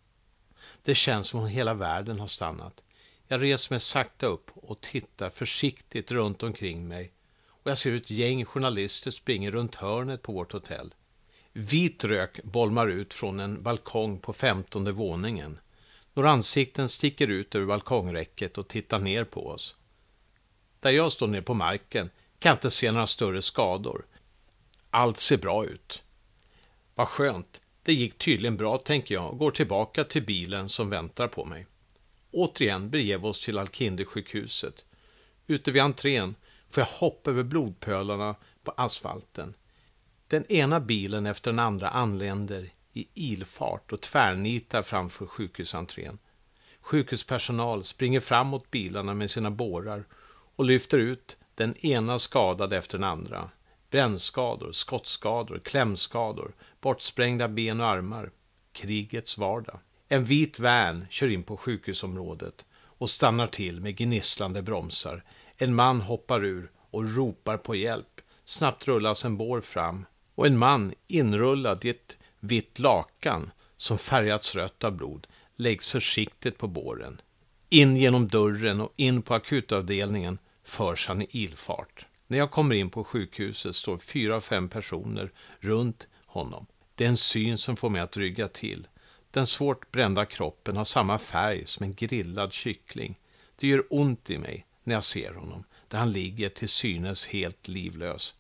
Det 0.83 0.95
känns 0.95 1.29
som 1.29 1.41
om 1.41 1.47
hela 1.47 1.75
världen 1.75 2.21
har 2.21 2.27
stannat. 2.27 2.83
Jag 3.29 3.43
reser 3.43 3.73
mig 3.75 3.81
sakta 3.81 4.27
upp 4.27 4.51
och 4.55 4.81
tittar 4.81 5.31
försiktigt 5.31 6.11
runt 6.11 6.43
omkring 6.43 6.89
mig 6.89 7.13
och 7.67 7.71
jag 7.71 7.79
ser 7.79 7.91
hur 7.91 7.97
ett 7.97 8.11
gäng 8.11 8.45
journalister 8.45 9.11
springer 9.11 9.51
runt 9.51 9.75
hörnet 9.75 10.23
på 10.23 10.33
vårt 10.33 10.53
hotell. 10.53 10.95
Vit 11.53 12.05
rök 12.05 12.43
bolmar 12.43 12.87
ut 12.87 13.15
från 13.15 13.41
en 13.41 13.63
balkong 13.63 14.19
på 14.19 14.33
femtonde 14.33 14.93
våningen. 14.93 15.59
Några 16.15 16.31
ansikten 16.31 16.89
sticker 16.89 17.29
ut 17.29 17.55
över 17.55 17.67
balkongräcket 17.67 18.59
och 18.59 18.69
tittar 18.69 18.99
ner 18.99 19.25
på 19.25 19.49
oss. 19.49 19.77
Där 20.81 20.91
jag 20.91 21.13
står 21.13 21.27
ner 21.27 21.41
på 21.41 21.55
marken 21.55 22.11
kan 22.39 22.51
jag 22.51 22.57
inte 22.57 22.71
se 22.71 22.93
några 22.93 23.07
större 23.07 23.43
skador. 23.43 24.07
Allt 24.91 25.19
ser 25.19 25.37
bra 25.37 25.65
ut. 25.65 26.03
Vad 26.95 27.09
skönt. 27.09 27.61
Det 27.83 27.95
gick 27.95 28.19
tydligen 28.19 28.57
bra, 28.57 28.79
tänker 28.79 29.15
jag 29.15 29.31
och 29.31 29.39
går 29.39 29.51
tillbaka 29.51 30.05
till 30.05 30.23
bilen 30.23 30.69
som 30.69 30.91
väntar 30.91 31.29
på 31.29 31.45
mig. 31.45 31.67
Återigen 32.31 32.91
beger 32.91 33.19
vi 33.19 33.27
oss 33.27 33.45
till 33.45 33.59
Alkindersjukhuset. 33.59 34.85
Ute 35.47 35.73
vid 35.73 35.83
entrén 35.83 36.35
får 36.71 36.81
jag 36.81 36.87
hoppa 36.87 37.31
över 37.31 37.43
blodpölarna 37.43 38.35
på 38.65 38.71
asfalten. 38.77 39.55
Den 40.29 40.53
ena 40.53 40.81
bilen 40.81 41.27
efter 41.27 41.51
den 41.51 41.59
andra 41.59 41.89
anländer 41.89 42.71
i 42.93 43.09
ilfart 43.15 43.93
och 43.93 44.01
tvärnitar 44.01 44.83
framför 44.83 45.27
sjukhusentrén. 45.27 46.19
Sjukhuspersonal 46.81 47.85
springer 47.85 48.21
fram 48.21 48.47
mot 48.47 48.71
bilarna 48.71 49.15
med 49.15 49.31
sina 49.31 49.51
bårar 49.51 50.05
och 50.57 50.65
lyfter 50.65 50.99
ut 50.99 51.37
den 51.55 51.87
ena 51.87 52.19
skadade 52.19 52.77
efter 52.77 52.99
den 52.99 53.09
andra. 53.09 53.51
Brännskador, 53.91 54.73
skottskador, 54.73 55.59
klämskador, 55.59 56.55
bortsprängda 56.81 57.49
ben 57.49 57.81
och 57.81 57.87
armar. 57.87 58.31
Krigets 58.73 59.39
vardag. 59.39 59.79
En 60.09 60.25
vit 60.25 60.59
van 60.59 61.07
kör 61.11 61.29
in 61.29 61.43
på 61.43 61.57
sjukhusområdet 61.57 62.65
och 62.73 63.11
stannar 63.11 63.47
till 63.47 63.81
med 63.81 63.97
gnisslande 63.97 64.63
bromsar. 64.63 65.25
En 65.57 65.75
man 65.75 66.01
hoppar 66.01 66.45
ur 66.45 66.71
och 66.91 67.17
ropar 67.17 67.57
på 67.57 67.75
hjälp. 67.75 68.21
Snabbt 68.45 68.89
rullas 68.89 69.25
en 69.25 69.37
bår 69.37 69.61
fram 69.61 70.07
och 70.35 70.47
en 70.47 70.59
man 70.59 70.95
inrullad 71.07 71.85
i 71.85 71.89
ett 71.89 72.17
vitt 72.41 72.79
lakan 72.79 73.51
som 73.77 73.99
färgats 73.99 74.55
rött 74.55 74.85
av 74.85 74.93
blod 74.93 75.27
läggs 75.57 75.87
försiktigt 75.87 76.59
på 76.59 76.67
båren. 76.67 77.21
In 77.69 77.97
genom 77.97 78.29
dörren 78.29 78.81
och 78.81 78.93
in 78.97 79.23
på 79.23 79.35
akutavdelningen 79.35 80.39
förs 80.65 81.09
han 81.09 81.23
i 81.23 81.29
ilfart. 81.31 82.07
När 82.27 82.39
jag 82.39 82.51
kommer 82.51 82.75
in 82.75 82.91
på 82.91 83.05
sjukhuset 83.05 83.77
står 83.77 83.99
fyra, 83.99 84.41
fem 84.41 84.69
personer 84.69 85.33
runt 85.61 86.07
honom. 86.27 86.67
Det 86.95 87.05
är 87.05 87.09
en 87.09 87.17
syn 87.17 87.59
som 87.59 87.77
får 87.77 87.91
mig 87.91 88.01
att 88.01 88.17
rygga 88.17 88.49
till. 88.49 88.87
Den 89.37 89.47
svårt 89.47 89.93
brända 89.93 90.25
kroppen 90.25 90.77
har 90.77 90.85
samma 90.85 91.19
färg 91.19 91.67
som 91.67 91.85
en 91.85 91.95
grillad 91.95 92.53
kyckling. 92.53 93.19
Det 93.57 93.67
gör 93.67 93.85
ont 93.91 94.31
i 94.31 94.39
mig 94.39 94.67
när 94.85 94.95
jag 94.95 95.05
ser 95.05 95.35
honom, 95.35 95.65
där 95.89 95.99
han 95.99 96.13
ligger 96.13 96.49
till 96.49 96.69
synes 96.69 97.27
helt 97.27 97.69
livlös. 97.69 98.35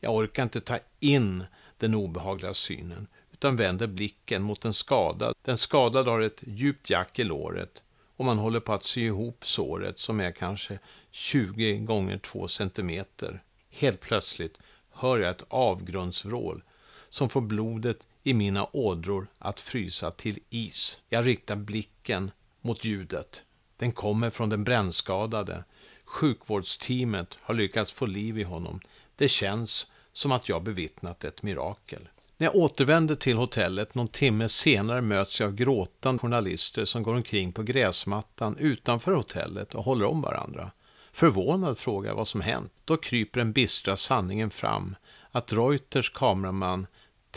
Jag 0.00 0.14
orkar 0.14 0.42
inte 0.42 0.60
ta 0.60 0.78
in 1.00 1.44
den 1.78 1.94
obehagliga 1.94 2.54
synen, 2.54 3.06
utan 3.32 3.56
vänder 3.56 3.86
blicken 3.86 4.42
mot 4.42 4.60
den 4.60 4.72
skadad. 4.72 5.34
Den 5.42 5.58
skadade 5.58 6.10
har 6.10 6.20
ett 6.20 6.42
djupt 6.46 6.90
jack 6.90 7.18
i 7.18 7.24
låret 7.24 7.82
och 8.16 8.24
man 8.24 8.38
håller 8.38 8.60
på 8.60 8.72
att 8.72 8.84
sy 8.84 9.06
ihop 9.06 9.46
såret 9.46 9.98
som 9.98 10.20
är 10.20 10.32
kanske 10.32 10.78
20 11.10 11.78
gånger 11.78 12.18
2 12.18 12.48
centimeter. 12.48 13.42
Helt 13.70 14.00
plötsligt 14.00 14.58
hör 14.90 15.18
jag 15.18 15.30
ett 15.30 15.44
avgrundsvrål 15.48 16.62
som 17.08 17.28
får 17.28 17.40
blodet 17.40 18.06
i 18.22 18.34
mina 18.34 18.68
ådror 18.72 19.26
att 19.38 19.60
frysa 19.60 20.10
till 20.10 20.38
is. 20.50 21.00
Jag 21.08 21.26
riktar 21.26 21.56
blicken 21.56 22.30
mot 22.60 22.84
ljudet. 22.84 23.42
Den 23.76 23.92
kommer 23.92 24.30
från 24.30 24.48
den 24.48 24.64
brännskadade. 24.64 25.64
Sjukvårdsteamet 26.04 27.38
har 27.42 27.54
lyckats 27.54 27.92
få 27.92 28.06
liv 28.06 28.38
i 28.38 28.42
honom. 28.42 28.80
Det 29.16 29.28
känns 29.28 29.92
som 30.12 30.32
att 30.32 30.48
jag 30.48 30.62
bevittnat 30.62 31.24
ett 31.24 31.42
mirakel. 31.42 32.08
När 32.36 32.46
jag 32.46 32.56
återvänder 32.56 33.14
till 33.14 33.36
hotellet 33.36 33.94
någon 33.94 34.08
timme 34.08 34.48
senare 34.48 35.00
möts 35.00 35.40
jag 35.40 35.46
av 35.46 35.54
gråtande 35.54 36.20
journalister 36.20 36.84
som 36.84 37.02
går 37.02 37.14
omkring 37.14 37.52
på 37.52 37.62
gräsmattan 37.62 38.56
utanför 38.56 39.12
hotellet 39.12 39.74
och 39.74 39.84
håller 39.84 40.06
om 40.06 40.22
varandra. 40.22 40.70
Förvånad 41.12 41.78
frågar 41.78 42.10
jag 42.10 42.16
vad 42.16 42.28
som 42.28 42.40
hänt. 42.40 42.72
Då 42.84 42.96
kryper 42.96 43.40
den 43.40 43.52
bistra 43.52 43.96
sanningen 43.96 44.50
fram 44.50 44.96
att 45.30 45.52
Reuters 45.52 46.10
kameraman 46.10 46.86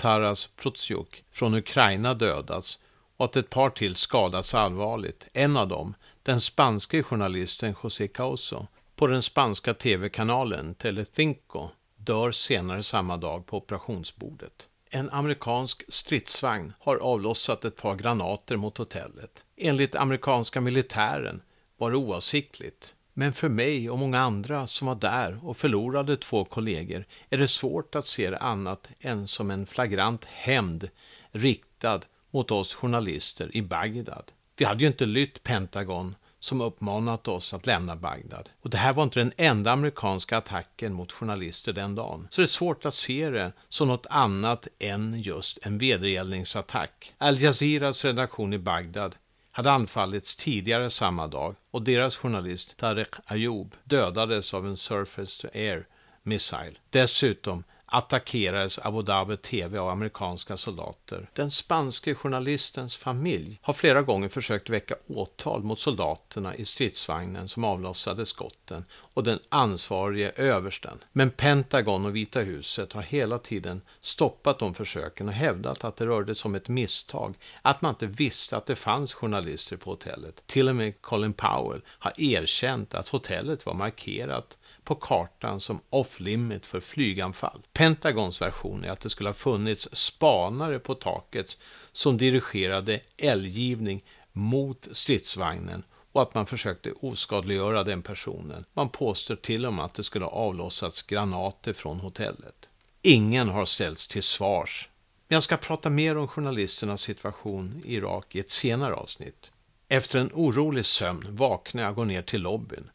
Taras 0.01 0.47
Protsjuk 0.47 1.23
från 1.31 1.53
Ukraina 1.53 2.13
dödats 2.13 2.79
och 3.17 3.25
att 3.25 3.35
ett 3.35 3.49
par 3.49 3.69
till 3.69 3.95
skadats 3.95 4.55
allvarligt. 4.55 5.27
En 5.33 5.57
av 5.57 5.67
dem, 5.67 5.93
den 6.23 6.41
spanske 6.41 7.03
journalisten 7.03 7.75
José 7.83 8.07
Causo, 8.07 8.67
på 8.95 9.07
den 9.07 9.21
spanska 9.21 9.73
tv-kanalen 9.73 10.75
Telecinco, 10.75 11.69
dör 11.95 12.31
senare 12.31 12.83
samma 12.83 13.17
dag 13.17 13.45
på 13.45 13.57
operationsbordet. 13.57 14.67
En 14.89 15.09
amerikansk 15.09 15.83
stridsvagn 15.87 16.73
har 16.79 16.97
avlossat 16.97 17.65
ett 17.65 17.75
par 17.75 17.95
granater 17.95 18.57
mot 18.57 18.77
hotellet. 18.77 19.43
Enligt 19.57 19.95
amerikanska 19.95 20.61
militären 20.61 21.41
var 21.77 21.91
det 21.91 21.97
oavsiktligt. 21.97 22.95
Men 23.13 23.33
för 23.33 23.49
mig 23.49 23.89
och 23.89 23.99
många 23.99 24.19
andra 24.19 24.67
som 24.67 24.87
var 24.87 24.95
där 24.95 25.39
och 25.43 25.57
förlorade 25.57 26.17
två 26.17 26.45
kollegor 26.45 27.05
är 27.29 27.37
det 27.37 27.47
svårt 27.47 27.95
att 27.95 28.07
se 28.07 28.29
det 28.29 28.37
annat 28.37 28.89
än 28.99 29.27
som 29.27 29.51
en 29.51 29.65
flagrant 29.65 30.25
hämnd 30.25 30.89
riktad 31.31 32.01
mot 32.31 32.51
oss 32.51 32.75
journalister 32.75 33.55
i 33.57 33.61
Bagdad. 33.61 34.31
Vi 34.57 34.65
hade 34.65 34.81
ju 34.81 34.87
inte 34.87 35.05
lytt 35.05 35.43
Pentagon 35.43 36.15
som 36.39 36.61
uppmanat 36.61 37.27
oss 37.27 37.53
att 37.53 37.65
lämna 37.65 37.95
Bagdad. 37.95 38.49
Och 38.61 38.69
det 38.69 38.77
här 38.77 38.93
var 38.93 39.03
inte 39.03 39.19
den 39.19 39.33
enda 39.37 39.71
amerikanska 39.71 40.37
attacken 40.37 40.93
mot 40.93 41.11
journalister 41.11 41.73
den 41.73 41.95
dagen. 41.95 42.27
Så 42.31 42.41
det 42.41 42.45
är 42.45 42.47
svårt 42.47 42.85
att 42.85 42.93
se 42.93 43.29
det 43.29 43.51
som 43.69 43.87
något 43.87 44.05
annat 44.09 44.67
än 44.79 45.21
just 45.21 45.59
en 45.61 45.77
vedergällningsattack. 45.77 47.13
Al 47.17 47.41
Jazeeras 47.41 48.05
redaktion 48.05 48.53
i 48.53 48.57
Bagdad 48.57 49.15
hade 49.51 49.71
anfallits 49.71 50.35
tidigare 50.35 50.89
samma 50.89 51.27
dag 51.27 51.55
och 51.71 51.81
deras 51.81 52.17
journalist 52.17 52.77
Tarek 52.77 53.15
Ayoub 53.25 53.75
dödades 53.83 54.53
av 54.53 54.67
en 54.67 54.77
surface 54.77 55.41
to 55.41 55.47
air 55.57 55.87
missile. 56.23 56.73
Dessutom 56.89 57.63
attackerades 57.93 58.79
Abu 58.79 59.01
Dhabi 59.01 59.37
TV 59.37 59.77
av 59.77 59.89
amerikanska 59.89 60.57
soldater. 60.57 61.29
Den 61.33 61.51
spanske 61.51 62.15
journalistens 62.15 62.95
familj 62.95 63.59
har 63.61 63.73
flera 63.73 64.01
gånger 64.01 64.29
försökt 64.29 64.69
väcka 64.69 64.95
åtal 65.07 65.63
mot 65.63 65.79
soldaterna 65.79 66.55
i 66.55 66.65
stridsvagnen 66.65 67.47
som 67.47 67.63
avlossade 67.63 68.25
skotten 68.25 68.85
och 68.93 69.23
den 69.23 69.39
ansvarige 69.49 70.31
översten. 70.35 71.03
Men 71.11 71.29
Pentagon 71.29 72.05
och 72.05 72.15
Vita 72.15 72.39
huset 72.39 72.93
har 72.93 73.01
hela 73.01 73.39
tiden 73.39 73.81
stoppat 74.01 74.59
de 74.59 74.73
försöken 74.73 75.27
och 75.27 75.33
hävdat 75.33 75.83
att 75.83 75.95
det 75.95 76.05
rörde 76.05 76.35
sig 76.35 76.49
om 76.49 76.55
ett 76.55 76.69
misstag, 76.69 77.35
att 77.61 77.81
man 77.81 77.89
inte 77.89 78.05
visste 78.05 78.57
att 78.57 78.65
det 78.65 78.75
fanns 78.75 79.13
journalister 79.13 79.77
på 79.77 79.89
hotellet. 79.89 80.43
Till 80.45 80.69
och 80.69 80.75
med 80.75 81.01
Colin 81.01 81.33
Powell 81.33 81.81
har 81.87 82.13
erkänt 82.17 82.93
att 82.93 83.09
hotellet 83.09 83.65
var 83.65 83.73
markerat 83.73 84.57
på 84.83 84.95
kartan 84.95 85.59
som 85.59 85.79
off-limit 85.89 86.65
för 86.65 86.79
flyganfall. 86.79 87.61
Pentagons 87.73 88.41
version 88.41 88.83
är 88.83 88.89
att 88.89 89.01
det 89.01 89.09
skulle 89.09 89.29
ha 89.29 89.33
funnits 89.33 89.89
spanare 89.91 90.79
på 90.79 90.95
taket 90.95 91.57
som 91.91 92.17
dirigerade 92.17 92.99
eldgivning 93.17 94.03
mot 94.31 94.87
stridsvagnen 94.91 95.83
och 96.11 96.21
att 96.21 96.33
man 96.33 96.45
försökte 96.45 96.91
oskadliggöra 96.91 97.83
den 97.83 98.01
personen. 98.01 98.65
Man 98.73 98.89
påstår 98.89 99.35
till 99.35 99.65
och 99.65 99.73
med 99.73 99.85
att 99.85 99.93
det 99.93 100.03
skulle 100.03 100.25
ha 100.25 100.31
avlossats 100.31 101.01
granater 101.01 101.73
från 101.73 101.99
hotellet. 101.99 102.69
Ingen 103.01 103.49
har 103.49 103.65
ställts 103.65 104.07
till 104.07 104.23
svars. 104.23 104.89
Men 105.27 105.35
jag 105.35 105.43
ska 105.43 105.57
prata 105.57 105.89
mer 105.89 106.17
om 106.17 106.27
journalisternas 106.27 107.01
situation 107.01 107.81
i 107.85 107.95
Irak 107.95 108.35
i 108.35 108.39
ett 108.39 108.51
senare 108.51 108.93
avsnitt. 108.93 109.51
Efter 109.87 110.19
en 110.19 110.31
orolig 110.33 110.85
sömn 110.85 111.35
vaknar 111.35 111.83
jag 111.83 111.89
och 111.89 111.95
går 111.95 112.05
ner 112.05 112.21
till 112.21 112.41
lobbyn. 112.41 112.89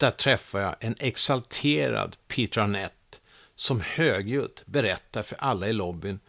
Där 0.00 0.10
träffar 0.10 0.60
jag 0.60 0.74
en 0.80 0.96
exalterad 0.98 2.16
Peter 2.28 2.60
Arnett 2.60 3.20
som 3.56 3.80
högljutt 3.80 4.62
berättar 4.66 5.22
för 5.22 5.36
alla 5.40 5.68
i 5.68 5.72
lobbyn 5.72 6.20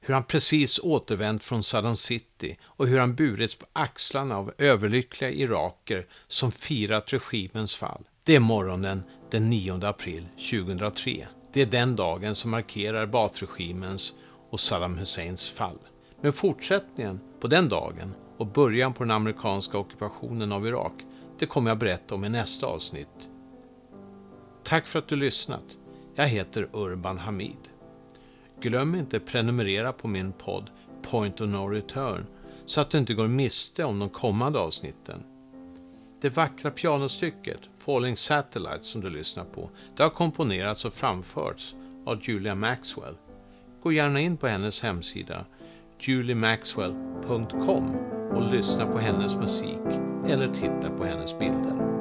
hur 0.00 0.14
han 0.14 0.24
precis 0.24 0.78
återvänt 0.78 1.44
från 1.44 1.62
Saddam 1.62 1.96
City 1.96 2.58
och 2.64 2.86
hur 2.86 2.98
han 2.98 3.14
burits 3.14 3.54
på 3.54 3.66
axlarna 3.72 4.36
av 4.36 4.52
överlyckliga 4.58 5.30
iraker 5.30 6.06
som 6.26 6.52
firat 6.52 7.12
regimens 7.12 7.74
fall. 7.74 8.04
Det 8.24 8.36
är 8.36 8.40
morgonen 8.40 9.02
den 9.30 9.50
9 9.50 9.84
april 9.84 10.26
2003. 10.50 11.26
Det 11.52 11.62
är 11.62 11.66
den 11.66 11.96
dagen 11.96 12.34
som 12.34 12.50
markerar 12.50 13.06
Baathregimens 13.06 14.14
och 14.50 14.60
Saddam 14.60 14.98
Husseins 14.98 15.50
fall. 15.50 15.78
Men 16.20 16.32
fortsättningen 16.32 17.20
på 17.40 17.46
den 17.46 17.68
dagen 17.68 18.14
och 18.38 18.46
början 18.46 18.94
på 18.94 19.04
den 19.04 19.10
amerikanska 19.10 19.78
ockupationen 19.78 20.52
av 20.52 20.66
Irak, 20.66 20.92
det 21.42 21.46
kommer 21.46 21.70
jag 21.70 21.78
berätta 21.78 22.14
om 22.14 22.24
i 22.24 22.28
nästa 22.28 22.66
avsnitt. 22.66 23.28
Tack 24.62 24.86
för 24.86 24.98
att 24.98 25.08
du 25.08 25.16
lyssnat. 25.16 25.76
Jag 26.14 26.26
heter 26.26 26.68
Urban 26.72 27.18
Hamid. 27.18 27.68
Glöm 28.60 28.94
inte 28.94 29.20
prenumerera 29.20 29.92
på 29.92 30.08
min 30.08 30.32
podd 30.32 30.70
Point 31.02 31.40
of 31.40 31.48
No 31.48 31.68
Return 31.68 32.26
så 32.64 32.80
att 32.80 32.90
du 32.90 32.98
inte 32.98 33.14
går 33.14 33.28
miste 33.28 33.84
om 33.84 33.98
de 33.98 34.08
kommande 34.08 34.58
avsnitten. 34.58 35.22
Det 36.20 36.28
vackra 36.28 36.70
pianostycket 36.70 37.60
Falling 37.78 38.16
Satellite 38.16 38.82
som 38.82 39.00
du 39.00 39.10
lyssnar 39.10 39.44
på, 39.44 39.70
det 39.96 40.02
har 40.02 40.10
komponerats 40.10 40.84
och 40.84 40.94
framförts 40.94 41.74
av 42.06 42.20
Julia 42.22 42.54
Maxwell. 42.54 43.16
Gå 43.82 43.92
gärna 43.92 44.20
in 44.20 44.36
på 44.36 44.46
hennes 44.46 44.82
hemsida 44.82 45.44
juliemaxwell.com 46.08 47.96
och 48.30 48.52
lyssna 48.52 48.86
på 48.86 48.98
hennes 48.98 49.36
musik 49.36 50.00
eller 50.28 50.48
titta 50.48 50.90
på 50.98 51.04
hennes 51.04 51.38
bilder. 51.38 51.91